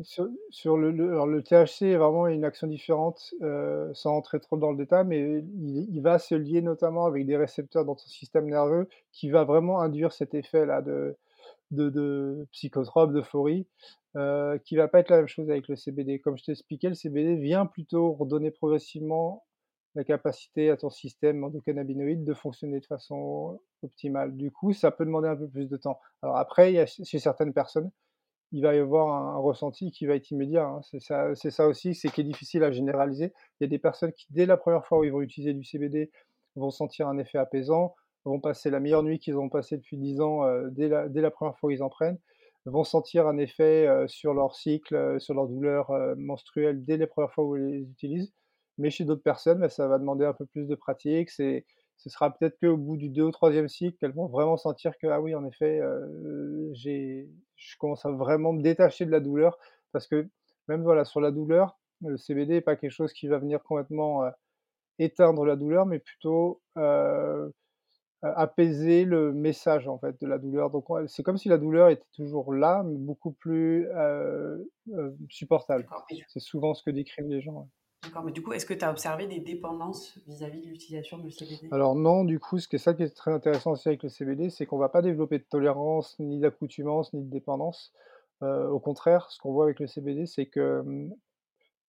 [0.49, 4.77] sur le le THC est vraiment une action différente, heu, sans rentrer trop dans le
[4.77, 5.43] détail, mais
[5.89, 9.79] il va se lier notamment avec des récepteurs dans ton système nerveux qui va vraiment
[9.81, 11.15] induire cet effet-là de
[11.71, 13.67] de de psychotrope, d'euphorie,
[14.15, 16.19] heu, qui va pas être la même chose avec le CBD.
[16.19, 19.45] Comme je t'ai expliqué, le CBD vient plutôt redonner progressivement
[19.97, 24.35] la capacité à ton système endocannabinoïde de fonctionner de façon optimale.
[24.37, 25.99] Du coup, ça peut demander un peu plus de temps.
[26.23, 27.91] Alors après, il y a chez certaines personnes
[28.51, 30.81] il va y avoir un ressenti qui va être immédiat, hein.
[30.83, 33.33] C'est ça ça aussi, c'est qui est difficile à généraliser.
[33.59, 35.63] Il y a des personnes qui, dès la première fois où ils vont utiliser du
[35.63, 36.11] CBD,
[36.55, 40.21] vont sentir un effet apaisant, vont passer la meilleure nuit qu'ils ont passée depuis 10
[40.21, 42.19] ans, heu, dès la dès la première fois où ils en prennent,
[42.65, 47.07] vont sentir un effet, heu, sur leur cycle, heu, sur leur douleur, menstruelle dès les
[47.07, 48.33] premières fois où ils les utilisent.
[48.77, 51.29] Mais chez d'autres personnes, bah, ça va demander un peu plus de pratique.
[51.31, 51.65] C'est
[51.97, 55.07] ce sera peut-être qu'au bout du 2 ou troisième cycle qu'elles vont vraiment sentir que:
[55.07, 59.57] «Ah oui, en effet, heu, j'ai je commence à vraiment me détacher de la douleur».
[59.93, 60.27] Parce que
[60.67, 64.25] même, voilà, sur la douleur, le CBD est pas quelque chose qui va venir complètement,
[64.25, 64.31] heu,
[64.99, 67.53] éteindre la douleur, mais plutôt, heu,
[68.23, 70.71] a apaiser le message, en fait, de la douleur.
[70.71, 73.87] Donc c'est comme si la douleur était toujours là, mais beaucoup plus,
[75.29, 75.89] supportable.
[76.29, 77.67] C'est souvent ce que décrivent les gens, ouais.
[78.03, 78.23] D'accord.
[78.23, 81.67] Mais du coup, est-ce que tu as observé des dépendances vis-à-vis de l'utilisation du CBD
[81.71, 84.09] Alors non, du coup, ce qui est ça qui est très intéressant aussi avec le
[84.09, 87.91] CBD, c'est qu'on va pas développer de tolérance, ni d'accoutumance, ni de dépendance.
[88.43, 91.13] Heu, au contraire, ce qu'on voit avec le CBD, c'est que, mmh,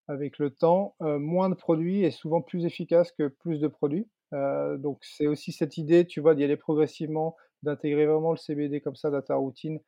[0.08, 4.08] avec le temps, heu, moins de produits est souvent plus efficace que plus de produits.
[4.30, 8.94] Donc c'est aussi cette idée, tu vois, d'y aller progressivement, d'intégrer vraiment le CBD comme
[8.94, 9.80] ça dans ta routine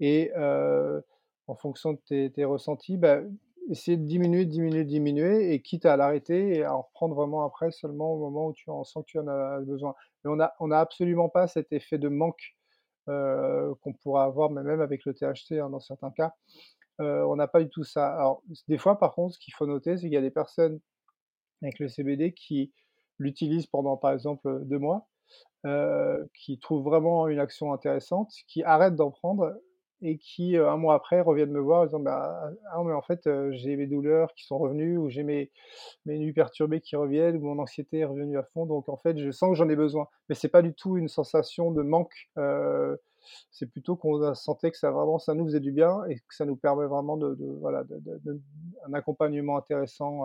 [0.00, 0.32] et
[1.46, 3.20] en fonction de tes tes ressentis, bah,
[3.70, 7.70] essayer de diminuer, diminuer, diminuer et quitte à l'arrêter et à en reprendre vraiment après
[7.72, 9.94] seulement au moment où tu en sens que tu en as besoin.
[10.24, 12.56] Mais on a on a absolument pas cet effet de manque,
[13.08, 16.34] heu, qu'on pourra avoir, mais même avec le THC, hein, dans certains cas.
[17.00, 18.08] Heu, on n'a pas du tout ça.
[18.14, 20.80] Alors, des fois, par contre, ce qu'il faut noter, c'est qu'il y a des personnes
[21.62, 22.72] avec le CBD qui
[23.18, 25.08] l'utilisent pendant, par exemple, 2 mois
[25.66, 29.54] heu, qui trouvent vraiment une action intéressante, qui arrêtent d'en prendre
[30.02, 33.02] et qui, heu, 1 mois après reviennent me voir en disant: «Bah, ah mais en
[33.02, 35.50] fait, heu, j'ai mes douleurs qui sont revenues ou j'ai mes
[36.06, 39.18] mes nuits perturbées qui reviennent ou mon anxiété est revenue à fond donc en fait
[39.18, 40.08] je sens que j'en ai besoin».
[40.30, 42.98] Mais c'est pas du tout une sensation de manque, heu,
[43.50, 46.34] c'est plutôt qu'on a sentait que ça vraiment ça nous faisait du bien et que
[46.34, 48.40] ça nous permet vraiment de de voilà, de
[48.86, 50.24] un accompagnement intéressant,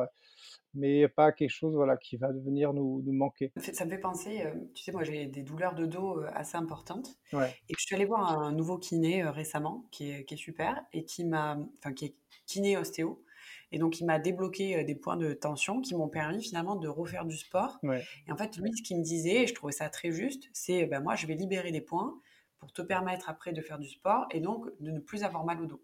[0.73, 3.51] mais pas quelque chose, voilà, qui va venir nous nous manquer.
[3.57, 6.57] Ça me fait penser, euh, tu sais, moi j'ai des douleurs de dos euh, assez
[6.57, 7.17] importantes.
[7.33, 10.37] Ouais, Et je suis allée voir un nouveau kiné euh, récemment, qui est, qui est
[10.37, 13.23] super, et qui m'a, enfin qui est kiné ostéo,
[13.71, 17.25] et donc il m'a débloqué des points de tension qui m'ont permis finalement de refaire
[17.25, 17.79] du sport.
[17.83, 20.49] ouais, Et en fait, lui, ce qu'il me disait, et je trouvais ça très juste,
[20.53, 22.19] c'est ben moi je vais libérer des points
[22.61, 25.61] pour te permettre après de faire du sport et donc de ne plus avoir mal
[25.61, 25.83] au dos.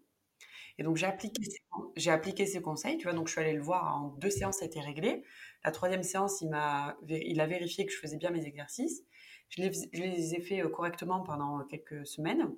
[0.78, 1.42] Et donc j'ai appliqué,
[1.96, 4.58] j'ai appliqué ses conseils, tu vois, donc je suis allée le voir en deux séances,
[4.58, 5.24] ça a été réglé.
[5.64, 9.02] La troisième séance, il, m'a, il a vérifié que je faisais bien mes exercices.
[9.48, 12.54] Je les, ai fait euh, correctement pendant quelques semaines.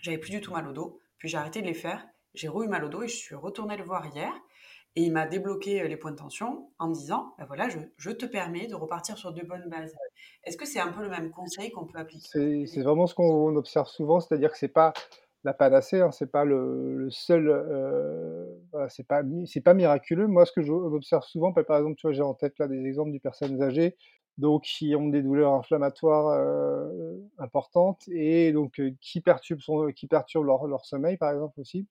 [0.00, 0.98] J'avais plus du tout mal au dos.
[1.18, 2.06] Puis j'ai arrêté de les faire.
[2.34, 4.32] J'ai re mal au dos et je suis retournée le voir hier.
[4.96, 7.78] Et il m'a débloqué, heu, les points de tension en me disant: «Bah, voilà, je
[7.96, 9.94] je te permets de repartir sur de bonnes bases».
[10.44, 12.30] Est-ce que c'est un peu le même conseil qu'on peut appliquer
[12.66, 14.92] C'est vraiment ce qu'on observe souvent, c'est-à-dire que c'est pas
[15.44, 17.48] la panacée, hein, c'est pas le le seul,
[18.72, 20.26] voilà, c'est pas c'est pas miraculeux.
[20.26, 22.68] Moi, ce que je observe souvent, bah, par exemple, tu vois, j'ai en tête là
[22.68, 23.96] des exemples de personnes âgées,
[24.38, 30.46] donc qui ont des douleurs inflammatoires, heu, importantes et donc qui perturbent son qui perturbent
[30.46, 31.88] leur leur sommeil, par exemple, aussi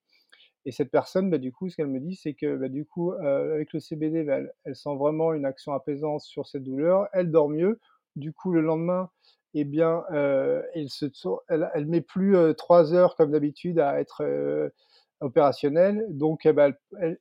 [0.65, 3.11] et cette personne, bah, du coup, ce qu'elle me dit, c'est que, bah, du coup,
[3.13, 7.07] avec le CBD, bah, elle sent vraiment une action apaisante sur cette douleur.
[7.13, 7.79] Elle dort mieux.
[8.15, 9.09] Du coup, le lendemain
[9.53, 11.05] et bien, elle se
[11.85, 14.23] met plus, 3 heures comme d'habitude à être,
[15.21, 16.05] opérationnelle.
[16.09, 16.53] Donc eh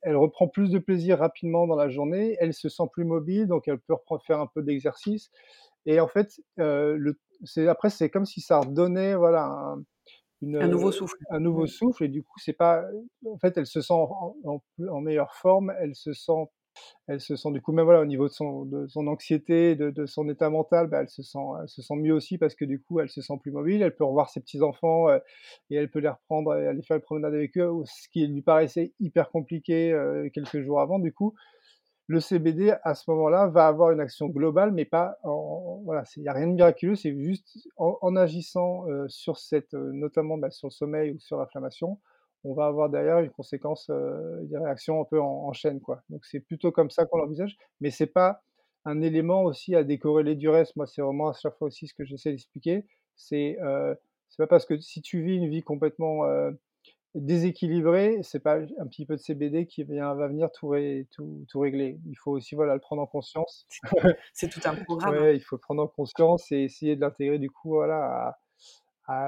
[0.01, 2.37] elle reprend plus de plaisir rapidement dans la journée.
[2.39, 5.29] Elle se sent plus mobile, donc elle peut faire un peu d'exercice
[5.85, 6.39] et en fait,
[7.67, 9.83] après, c'est comme si ça redonnait, voilà, un
[10.41, 11.17] une, Un nouveau souffle.
[11.29, 12.83] un nouveau souffle et du coup, c'est pas
[13.25, 16.47] en fait, elle se sent en en plus en meilleure forme, elle se sent
[17.07, 19.89] elle se sent du coup même voilà, au niveau de son de son anxiété, de
[19.89, 22.63] de son état mental, bah, elle se sent elle se sent mieux aussi parce que
[22.65, 23.81] du coup, elle se sent plus mobile.
[23.81, 25.09] Elle peut revoir ses petits-enfants,
[25.69, 28.41] et elle peut les reprendre et aller faire une promenade avec eux ce qui lui
[28.41, 29.93] paraissait hyper compliqué,
[30.33, 30.99] quelques jours avant.
[30.99, 31.33] Du coup,
[32.09, 36.23] le CBD à ce moment-là va avoir une action globale, mais pas en voilà, il
[36.23, 40.51] y a rien de miraculeux, c'est juste en agissant, heu, sur cette, heu, notamment, bah,
[40.51, 41.99] sur le sommeil ou sur l'inflammation,
[42.43, 46.01] on va avoir derrière une conséquence, heu, des réactions un peu en chaîne, quoi.
[46.09, 48.41] Donc c'est plutôt comme ça qu'on l'envisage, mais c'est pas
[48.85, 50.75] un élément aussi à décorréler du reste.
[50.77, 53.95] Moi, c'est vraiment à chaque fois aussi ce que j'essaie d'expliquer, c'est, heu,
[54.29, 56.25] c'est pas parce que si tu vis une vie complètement,
[57.15, 61.43] Déséquilibré, c'est pas un petit peu de CBD qui vient va venir tout ré tout
[61.49, 61.99] tout régler.
[62.05, 63.65] Il faut aussi, voilà, le prendre en conscience.
[64.33, 65.13] C'est tout un programme.
[65.15, 68.39] Ouais, il faut le prendre en conscience et essayer de l'intégrer du coup, voilà, à
[69.07, 69.27] à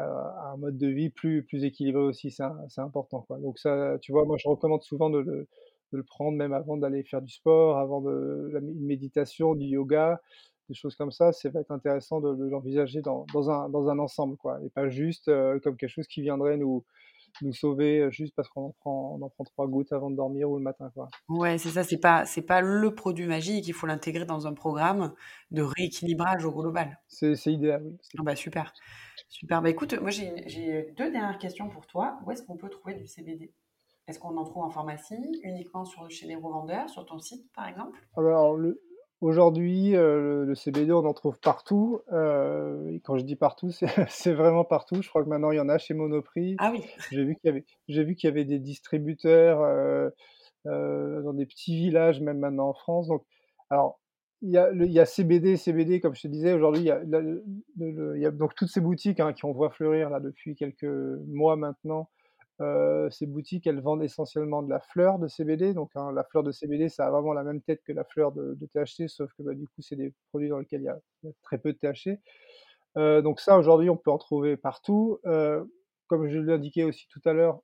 [0.50, 3.40] à un mode de vie plus plus équilibré aussi, c'est im c'est important, quoi.
[3.40, 5.48] Donc ça, tu vois, moi je recommande souvent de le
[5.94, 9.66] de le prendre même avant d'aller faire du sport, avant de la une méditation, du
[9.66, 10.22] yoga,
[10.70, 11.32] des choses comme ça.
[11.34, 14.70] Ça va être intéressant de de l'envisager dans dans un dans un ensemble, quoi et
[14.70, 16.86] pas juste, heu, comme quelque chose qui viendrait nous
[17.42, 20.16] nous sauver, heu, juste parce qu'on en prend on en prend 3 gouttes avant de
[20.16, 21.08] dormir ou le matin, quoi.
[21.30, 24.54] Ouais, c'est ça, c'est pas c'est pas le produit magique, il faut l'intégrer dans un
[24.54, 25.14] programme
[25.52, 27.00] de rééquilibrage au global.
[27.08, 28.74] C'est idéal, oui, Ah bah, super,
[29.30, 29.62] super.
[29.62, 32.20] Bah, écoute, moi j'ai 2 dernières questions pour toi.
[32.26, 33.54] Où est-ce qu'on peut trouver du CBD?
[34.08, 37.68] Est-ce qu'on en trouve en pharmacie, uniquement sur chez les revendeurs, sur ton site, par
[37.68, 38.00] exemple?
[38.16, 38.82] ah bah, alors le
[39.22, 43.72] aujourd'hui, heu, le CBD, on en trouve partout, et quand je dis partout,
[44.10, 45.02] c'est vraiment partout.
[45.02, 46.56] Je crois que maintenant il y en a chez Monoprix.
[46.58, 52.22] Ah oui, J'ai vu qu'il y avait y des distributeurs, heu, dans des petits villages,
[52.22, 53.26] même maintenant en France, donc
[53.70, 54.00] alors
[54.42, 56.88] il y a le il y a CBD, CBD comme je te disais aujourd'hui, il
[56.88, 61.56] y a donc toutes ces boutiques, hein, qui on voit fleurir là depuis quelques mois
[61.56, 62.10] maintenant,
[62.62, 66.44] Heu, ces boutiques, elles vendent essentiellement de la fleur de CBD, donc hein, la fleur
[66.44, 69.44] de CBD, ça a vraiment la même tête que la fleur de THC, sauf que,
[69.44, 71.00] bah, du coup, c'est des produits dans lesquels il y a
[71.44, 72.20] très peu de THC.
[72.98, 75.20] Heu, donc ça, aujourd'hui, on peut en trouver partout.
[75.26, 75.72] Heu,
[76.08, 77.62] comme je l'indiquais aussi tout à l'heure,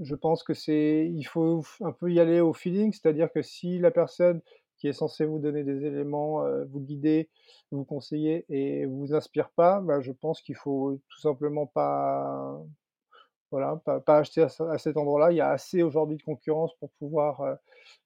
[0.00, 3.78] je pense que c'est il faut un peu y aller au feeling, c'est-à-dire que si
[3.78, 4.40] la personne
[4.78, 7.28] qui est censée vous donner des éléments, vous guider,
[7.70, 12.58] vous conseiller et vous inspire pas, bah, je pense qu'il faut tout simplement pas
[13.50, 15.32] voilà, pas acheter à ce à cet endroit-là.
[15.32, 17.56] Il y a assez aujourd'hui de concurrence pour pouvoir, heu,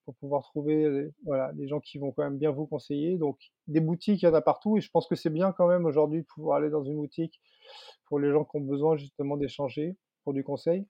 [0.04, 3.18] pour pouvoir trouver, voilà, des gens qui vont quand même bien vous conseiller.
[3.18, 5.68] Donc des boutiques, il y en a partout et je pense que c'est bien quand
[5.68, 7.40] même aujourd'hui de pouvoir aller dans une boutique
[8.06, 10.86] pour les gens qui ont besoin justement d'échanger pour du conseil.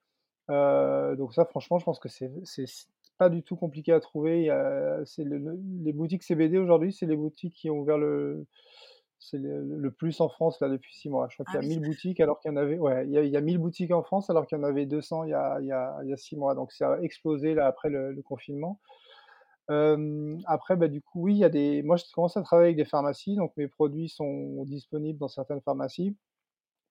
[0.51, 2.31] Heu, donc ça franchement, je pense que c'est
[3.19, 4.45] pas du tout compliqué à trouver.
[5.19, 8.47] Il les boutiques CBD aujourd'hui, c'est les boutiques qui ont ouvert le
[9.25, 11.29] c'est le le plus en France là depuis 6 mois.
[11.31, 13.07] Je crois qu'il ah y a oui, 1000 boutiques alors qu'il y en avait ouais,
[13.07, 14.87] il y a il y a 1000 boutiques en France alors qu'il y en avait
[14.87, 17.01] 200 il y a il y a il y a 6 mois, donc ça a
[17.01, 18.81] explosé là après le le confinement.
[20.47, 22.77] Après, bah, du coup, oui, il y a des moi je commence à travailler avec
[22.77, 26.17] des pharmacies, donc mes produits sont disponibles dans certaines pharmacies.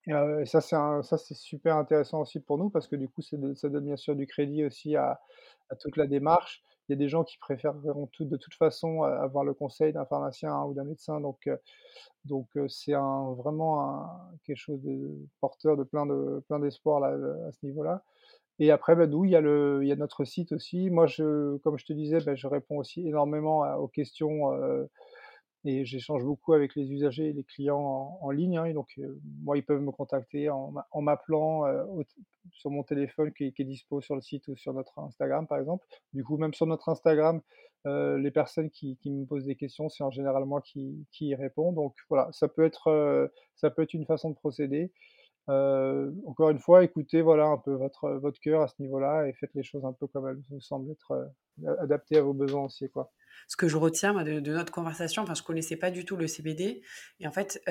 [0.08, 3.22] Et ça c'est un ça c'est super intéressant aussi pour nous parce que du coup,
[3.32, 5.22] de ça donne bien sûr du crédit aussi à
[5.70, 6.64] à toute la démarche.
[6.90, 10.06] Il y a des gens qui préféreront tout de toute façon, avoir le conseil d'un
[10.06, 11.50] pharmacien ou d'un médecin donc
[12.26, 14.08] donc c'est un vraiment
[14.46, 18.04] quelque chose de porteur de plein de plein d'espoir à ce niveau-là.
[18.60, 20.90] Et après, bah, nous, il y a le il y a notre site aussi.
[20.90, 24.52] Moi, je comme je te disais, bah, je réponds aussi énormément aux questions,
[25.66, 29.00] et j'échange beaucoup avec les usagers et les clients en ligne, hein donc
[29.42, 31.64] moi, ils peuvent me contacter en m'a en m'appelant,
[32.52, 35.86] sur mon téléphone qui est dispo sur le site ou sur notre Instagram, par exemple.
[36.14, 37.42] Du coup, même sur notre Instagram,
[37.86, 41.96] les personnes qui me posent des questions, c'est en général moi qui y réponds donc
[42.10, 44.92] voilà, ça peut être, ça peut être une façon de procéder
[45.48, 49.54] Encore une fois, écoutez, voilà, un peu votre, votre cœur à ce niveau-là et faites
[49.56, 51.32] les choses un peu comme elles vous semblent être,
[51.80, 53.12] adaptées à vos besoins aussi, quoi.
[53.48, 56.82] Ce que je retiens de notre conversation, enfin je connaissais pas du tout le CBD
[57.20, 57.62] et en fait,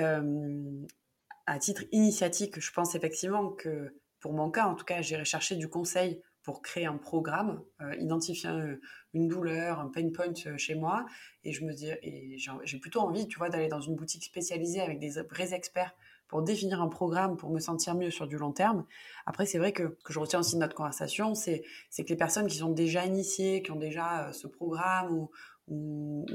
[1.46, 5.56] à titre initiatique, je pense effectivement que, pour mon cas en tout cas, j'irai chercher
[5.56, 7.62] du conseil pour créer un programme,
[7.98, 8.76] identifier un
[9.14, 11.06] une douleur, un pain point, chez moi
[11.44, 14.80] et je me dis et j'ai plutôt envie, tu vois, d'aller dans une boutique spécialisée
[14.80, 15.94] avec des vrais experts
[16.33, 18.87] pour définir un programme, pour me sentir mieux sur du long terme.
[19.27, 21.62] Après, c'est vrai que que je retiens aussi de notre conversation, c'est
[21.97, 25.31] que les personnes qui sont déjà initiées, qui ont déjà, heu, ce programme ou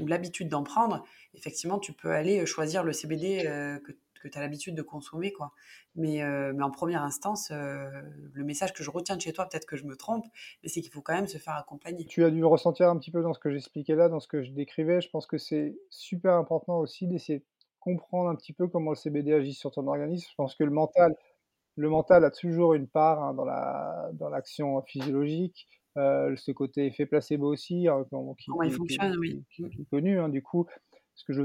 [0.06, 4.36] l'habitude d'en prendre, effectivement, tu peux aller, heu, choisir le CBD, heu, que que tu
[4.36, 5.52] as l'habitude de consommer, quoi.
[5.94, 6.22] Mais
[6.54, 9.84] mais en première instance, le message que je retiens de chez toi, peut-être que je
[9.84, 10.26] me trompe,
[10.62, 12.08] mais c'est qu'il faut quand même se faire accompagner.
[12.08, 14.42] Tu as dû ressentir un petit peu dans ce que j'expliquais là, dans ce que
[14.42, 15.00] je décrivais.
[15.00, 17.44] Je pense que c'est super important aussi d'essayer de
[17.80, 20.26] comprendre un petit peu comment le CBD agit sur ton organisme.
[20.30, 21.14] Je pense que le mental
[21.76, 26.86] le mental a toujours une part, hein, dans la dans l'action physiologique, heu, ce côté
[26.86, 28.06] effet placebo aussi, hein,
[28.38, 29.36] qui Comment il qui qui fonctionne, oui.
[29.36, 29.68] qui Mmh.
[29.68, 30.66] qui qui est connu, hein, du coup.
[31.14, 31.42] Ce que je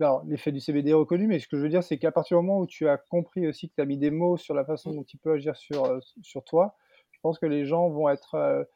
[0.00, 2.38] alors l'effet du CBD est reconnu, mais ce que je veux dire, c'est qu'à partir
[2.40, 4.64] du moment où tu as compris aussi que tu as mis des mots sur la
[4.64, 4.94] façon Mmh.
[4.94, 6.76] dont il peut agir sur, heu, sur toi,
[7.12, 8.66] je pense que les gens vont être, heu,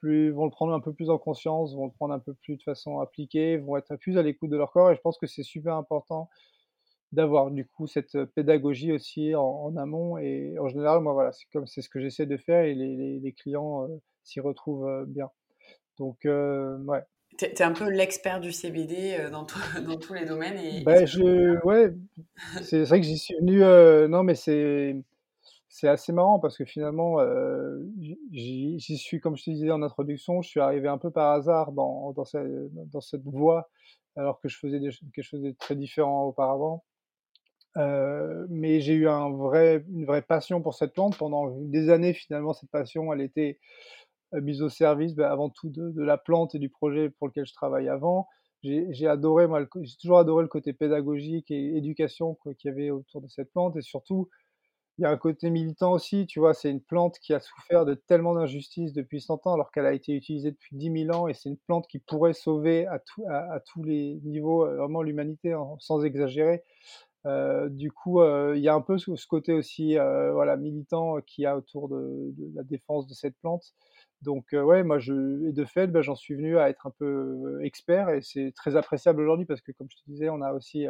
[0.00, 2.56] plus vont le prendre un peu plus en conscience, vont le prendre un peu plus
[2.56, 5.26] de façon appliquée, vont être plus à l'écoute de leur corps et je pense que
[5.26, 6.28] c'est super important
[7.12, 11.32] d'avoir du coup cette, heu, pédagogie aussi en en amont et en général, moi, voilà,
[11.32, 14.40] c'est comme c'est ce que j'essaie de faire et les les les clients, heu, s'y
[14.40, 15.30] retrouvent, heu, bien.
[15.98, 17.02] Donc ouais.
[17.38, 21.06] Tu es un peu l'expert du CBD, dans tous dans tous les domaines et tombe
[21.06, 21.92] je ouais,
[22.62, 23.60] c'est vrai que j'y suis venu,
[24.08, 24.96] non, mais c'est
[25.70, 27.88] c'est assez marrant parce que finalement, heu,
[28.32, 31.72] j'y suis comme je te disais en introduction, je suis arrivé un peu par hasard
[31.72, 33.70] dans dans ce dans cette voie,
[34.16, 36.84] alors que je faisais quelque chose de très différent auparavant.
[37.76, 39.36] Heu, mais j'ai eu une
[40.06, 43.60] vraie passion pour cette plante pendant des années finalement cette passion elle était,
[44.34, 47.46] heu, mise au service, bah, avant tout de la plante et du projet pour lequel
[47.46, 48.28] je travaillais avant.
[48.64, 53.22] J'ai adoré moi j'ai toujours adoré le côté pédagogique et éducation qu'il y avait autour
[53.22, 54.28] de cette plante et surtout,
[55.00, 56.54] il y a un côté militant aussi, tu vois?
[56.54, 59.94] C'est une plante qui a souffert de tellement d'injustices depuis 100 ans alors qu'elle a
[59.94, 62.98] été utilisée depuis 10 000 ans et c'est une plante qui pourrait sauver à
[63.60, 66.64] tous les niveaux, heu, vraiment l'humanité, hein, sans exagérer.
[67.26, 71.44] Heu, du coup, heu, il y a un peu ce côté aussi, voilà, militant qu'il
[71.44, 73.64] y a autour de la défense de cette plante.
[74.22, 77.60] Donc ouais, moi je et de fait, bah, j'en suis venu à être un peu
[77.64, 80.86] expert et c'est très appréciable aujourd'hui parce que comme je te disais, on a aussi,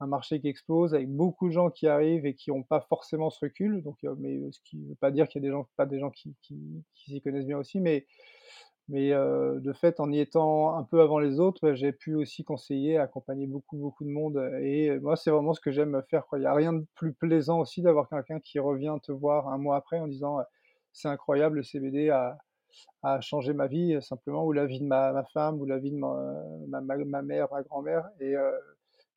[0.00, 3.30] un marché qui explose avec beaucoup de gens qui arrivent et qui ont pas forcément
[3.30, 3.82] ce recul.
[3.82, 5.98] Donc heu, mais ce qui veut pas dire qu'il y a des gens pas des
[6.00, 8.06] gens qui qui s'y connaissent bien aussi, mais
[8.88, 12.44] mais heu, de fait, en y étant un peu avant les autres, j'ai pu aussi
[12.44, 16.24] conseiller, accompagner beaucoup, beaucoup de monde, et moi, c'est vraiment ce que j'aime faire.
[16.34, 19.58] Il y a rien de plus plaisant aussi d'avoir quelqu'un qui revient te voir 1
[19.58, 20.38] mois après en disant,
[20.92, 22.38] «C'est incroyable, le CBD a
[23.04, 25.90] a changé ma vie, simplement ou la vie de ma ma femme ou la vie
[25.92, 26.14] de ma
[26.68, 28.34] ma ma mère, ma grand-mère» et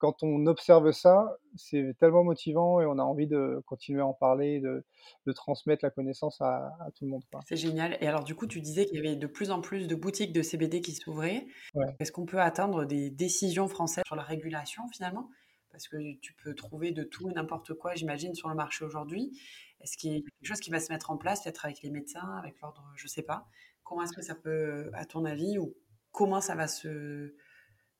[0.02, 4.14] quand on observe ça, c'est tellement motivant et on a envie de continuer à en
[4.14, 4.84] parler, de
[5.28, 7.24] de transmettre la connaissance à à tout le monde.
[7.48, 9.88] C'est génial et alors du coup, tu disais qu'il y avait de plus en plus
[9.88, 11.46] de boutiques de CBD qui s'ouvraient.
[11.76, 11.86] Ouais.
[12.00, 15.30] Est-ce qu'on peut attendre des décisions françaises sur la régulation finalement?
[15.72, 19.40] Parce que tu peux trouver de tout et n'importe quoi, j'imagine, sur le marché aujourd'hui.
[19.80, 21.92] Est-ce qu'il y a quelque chose qui va se mettre en place, peut-être avec les
[21.92, 23.48] médecins, avec l'ordre, je sais pas?
[23.84, 25.74] Comment est-ce que ça peut, à ton avis ou
[26.12, 27.36] comment ça va se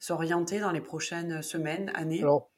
[0.02, 2.26] s'orienter dans les prochaines semaines, années?
[2.26, 2.52] Alors,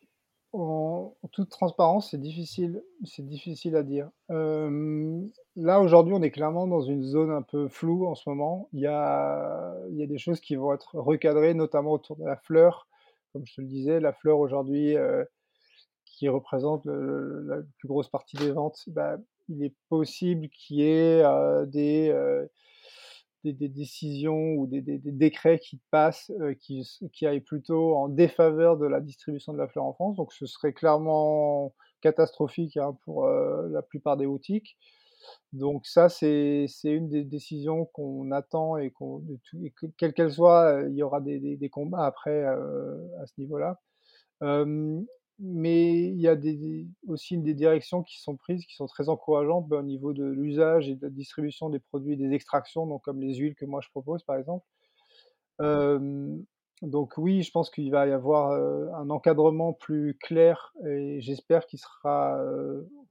[0.53, 4.11] en toute transparence, c'est difficile c'est difficile à dire.
[4.29, 8.69] Hem, là, aujourd'hui, on est clairement dans une zone un peu floue en ce moment.
[8.73, 12.25] Il y a il y a des choses qui vont être recadrées, notamment autour de
[12.25, 12.87] la fleur.
[13.33, 15.27] Comme je te le disais, la fleur aujourd'hui, heu,
[16.05, 19.17] qui représente la plus grosse partie des ventes, bah,
[19.49, 22.11] il est possible qu'il y ait, heu, des,
[23.51, 28.85] des décisions ou des décrets qui passent, heu, qui qui aillent plutôt en défaveur de
[28.85, 30.15] la distribution de la fleur en France.
[30.15, 34.77] Donc ce serait clairement catastrophique, hein, pour, heu, la plupart des boutiques.
[35.53, 39.23] Donc ça, c'est une des décisions qu'on attend et qu'on
[39.97, 43.79] quelle qu'elle soit, il y aura des combats après, heu, à ce niveau-là.
[45.45, 46.37] Mais il y a
[47.07, 50.87] aussi des directions qui sont prises, qui sont très encourageantes, bah, au niveau de l'usage
[50.89, 53.89] et de la distribution des produits, des extractions, donc comme les huiles que moi je
[53.89, 54.65] propose, par exemple.
[56.81, 58.51] Donc oui, je pense qu'il va y avoir,
[58.95, 62.41] un encadrement plus clair et j'espère qu'il sera,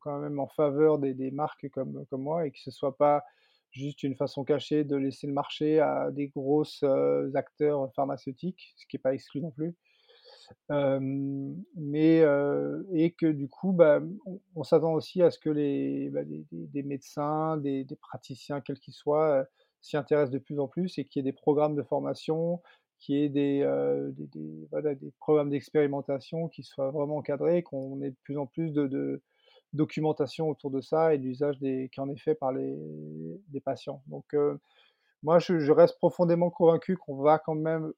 [0.01, 3.23] quand même en faveur des marques comme comme moi et que ce soit pas
[3.71, 6.83] juste une façon cachée de laisser le marché à des grosses,
[7.35, 9.75] acteurs pharmaceutiques, ce qui est pas exclu non plus.
[10.69, 12.25] Mais
[12.93, 14.01] et que du coup, bah,
[14.55, 19.47] on s'attend aussi à ce que les, bah, des médecins, des praticiens, quels qu'ils soient,
[19.81, 22.63] s'y intéressent de plus en plus et qu'il y ait des programmes de formation,
[22.99, 23.69] qu'il y ait des,
[24.17, 29.23] des programmes d'expérimentation qui soient vraiment encadrés, qu'on ait de plus en plus de
[29.73, 32.77] documentation autour de ça et l'usage des qui en est fait par les
[33.53, 34.03] les patients.
[34.07, 34.35] Donc
[35.23, 37.93] moi, je je reste profondément convaincu qu'on va quand même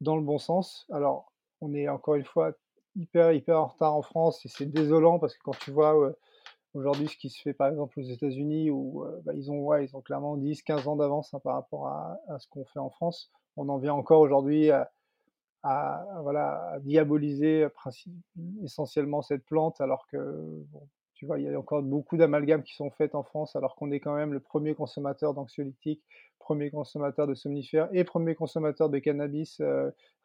[0.00, 0.86] dans le bon sens.
[0.90, 2.52] Alors, on est encore une fois
[2.96, 6.12] hyper, hyper en retard en France et c'est désolant parce que quand tu vois,
[6.74, 10.88] aujourd'hui ce qui se fait par exemple aux États-Unis où, bah, ils ont clairement 10-15
[10.88, 13.30] ans d'avance, hein, par rapport à ce qu'on fait en France.
[13.56, 14.90] On en vient encore aujourd'hui à
[16.22, 17.66] voilà, diaboliser,
[18.62, 20.64] essentiellement cette plante alors que
[21.14, 23.90] tu vois, il y a encore beaucoup d'amalgames qui sont faites en France alors qu'on
[23.90, 26.02] est quand même le premier consommateur d'anxiolytiques,
[26.38, 29.60] premier consommateur de somnifères et premier consommateur de cannabis,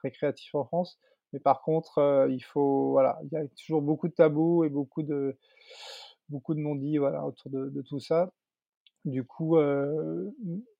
[0.04, 1.00] récréatif en France.
[1.34, 5.04] Mais par contre, il faut voilà, il y a toujours beaucoup de tabous et beaucoup
[5.04, 5.36] de
[6.30, 8.32] beaucoup de non-dits, voilà, autour de tout ça.
[9.04, 9.58] Du coup,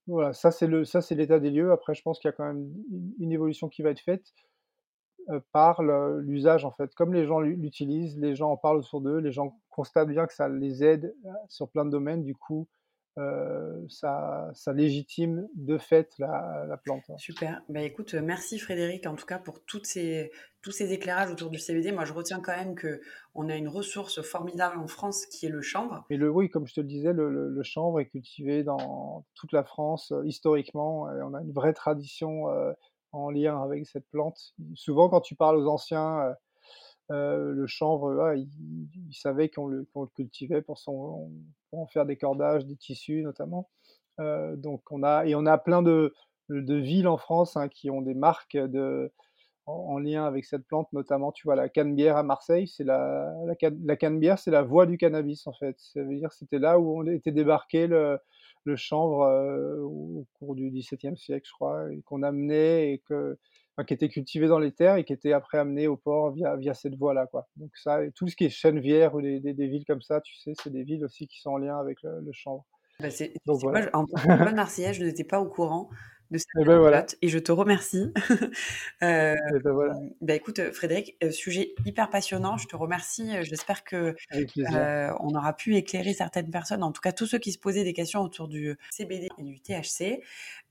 [0.08, 1.72] voilà, ça c'est le ça c'est l'état des lieux.
[1.72, 2.72] Après, je pense qu'il y a quand même
[3.20, 4.34] une évolution qui va être faite
[5.52, 6.94] par l'usage en fait.
[6.96, 10.34] Comme les gens l'utilisent, les gens en parlent autour d'eux, les gens constatent bien que
[10.34, 11.16] ça les aide
[11.48, 12.68] sur plein de domaines, du coup,
[13.90, 17.04] ça, ça légitime de fait la, la plante.
[17.18, 17.62] Super.
[17.70, 21.60] Bah, écoute, merci Frédéric en tout cas pour toutes ces, tous ces éclairages autour du
[21.60, 21.92] CBD.
[21.92, 23.02] Moi, je retiens quand même que
[23.36, 26.06] on a une ressource formidable en France qui est le chanvre.
[26.10, 29.52] Et le oui, comme je te le disais, le, le, chanvre est cultivé dans toute
[29.52, 31.10] la France historiquement.
[31.12, 32.46] Et on a une vraie tradition
[33.12, 34.54] en lien avec cette plante.
[34.76, 36.36] Souvent, quand tu parles aux anciens,
[37.14, 40.82] euh, le chanvre, ils, savaient qu'on le, cultivait pour,
[41.72, 43.70] en faire des cordages, des tissus notamment.
[44.20, 46.14] Euh, donc on a et on a plein de,
[46.50, 48.58] villes en France hein, qui ont des marques
[49.66, 53.96] en, lien avec cette plante, notamment tu vois la Canebière à Marseille, c'est la, la,
[53.96, 55.76] Canebière, c'est la voie du cannabis en fait.
[55.78, 58.18] Ça veut dire c'était là où on était débarqué le,
[58.66, 63.38] le chanvre euh, au cours du XVIIe siècle, je crois, et qu'on amenait et que,
[63.76, 66.56] enfin, qui était cultivé dans les terres et qui était après amené au port via,
[66.56, 67.48] via cette voie-là, quoi.
[67.56, 70.54] Donc ça, tout ce qui est Chenevière ou des, des, villes comme ça, tu sais,
[70.62, 72.66] c'est des villes aussi qui sont en lien avec le, chanvre.
[73.00, 73.08] Bah
[73.46, 73.90] Donc, voilà.
[73.94, 75.90] en bonne marseillaise, je n'étais pas au courant
[76.34, 78.12] de cette et, ben et je te remercie.
[79.04, 79.94] euh, ben voilà.
[80.22, 82.58] bah écoute, Frédéric, euh, sujet hyper passionnant.
[82.58, 83.32] Je te remercie.
[83.44, 87.52] J'espère que euh, on aura pu éclairer certaines personnes, en tout cas tous ceux qui
[87.52, 90.22] se posaient des questions autour du CBD et du THC.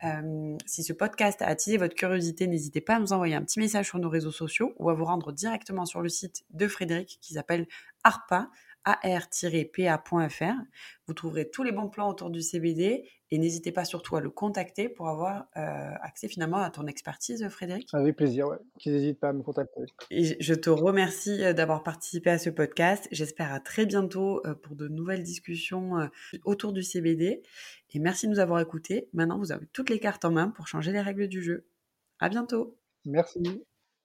[0.04, 3.60] Euh, si ce podcast a attisé votre curiosité, n'hésitez pas à nous envoyer un petit
[3.60, 7.18] message sur nos réseaux sociaux ou à vous rendre directement sur le site de Frédéric
[7.20, 7.66] qui s'appelle
[8.02, 8.50] ARPA
[8.84, 10.54] ar-pa.fr.
[11.06, 14.28] Vous trouverez tous les bons plans autour du CBD et n'hésitez pas surtout à le
[14.30, 17.88] contacter pour avoir euh, accès finalement à ton expertise, Frédéric.
[17.94, 18.58] Avec plaisir, ouais.
[18.84, 19.80] N'hésite pas à me contacter.
[20.10, 23.08] Et je te remercie euh, d'avoir participé à ce podcast.
[23.10, 26.10] J'espère à très bientôt euh, pour de nouvelles discussions
[26.44, 27.42] autour du CBD.
[27.94, 29.08] Et merci de nous avoir écoutés.
[29.12, 31.66] Maintenant, vous avez toutes les cartes en main pour changer les règles du jeu.
[32.18, 32.76] À bientôt.
[33.04, 33.64] Merci.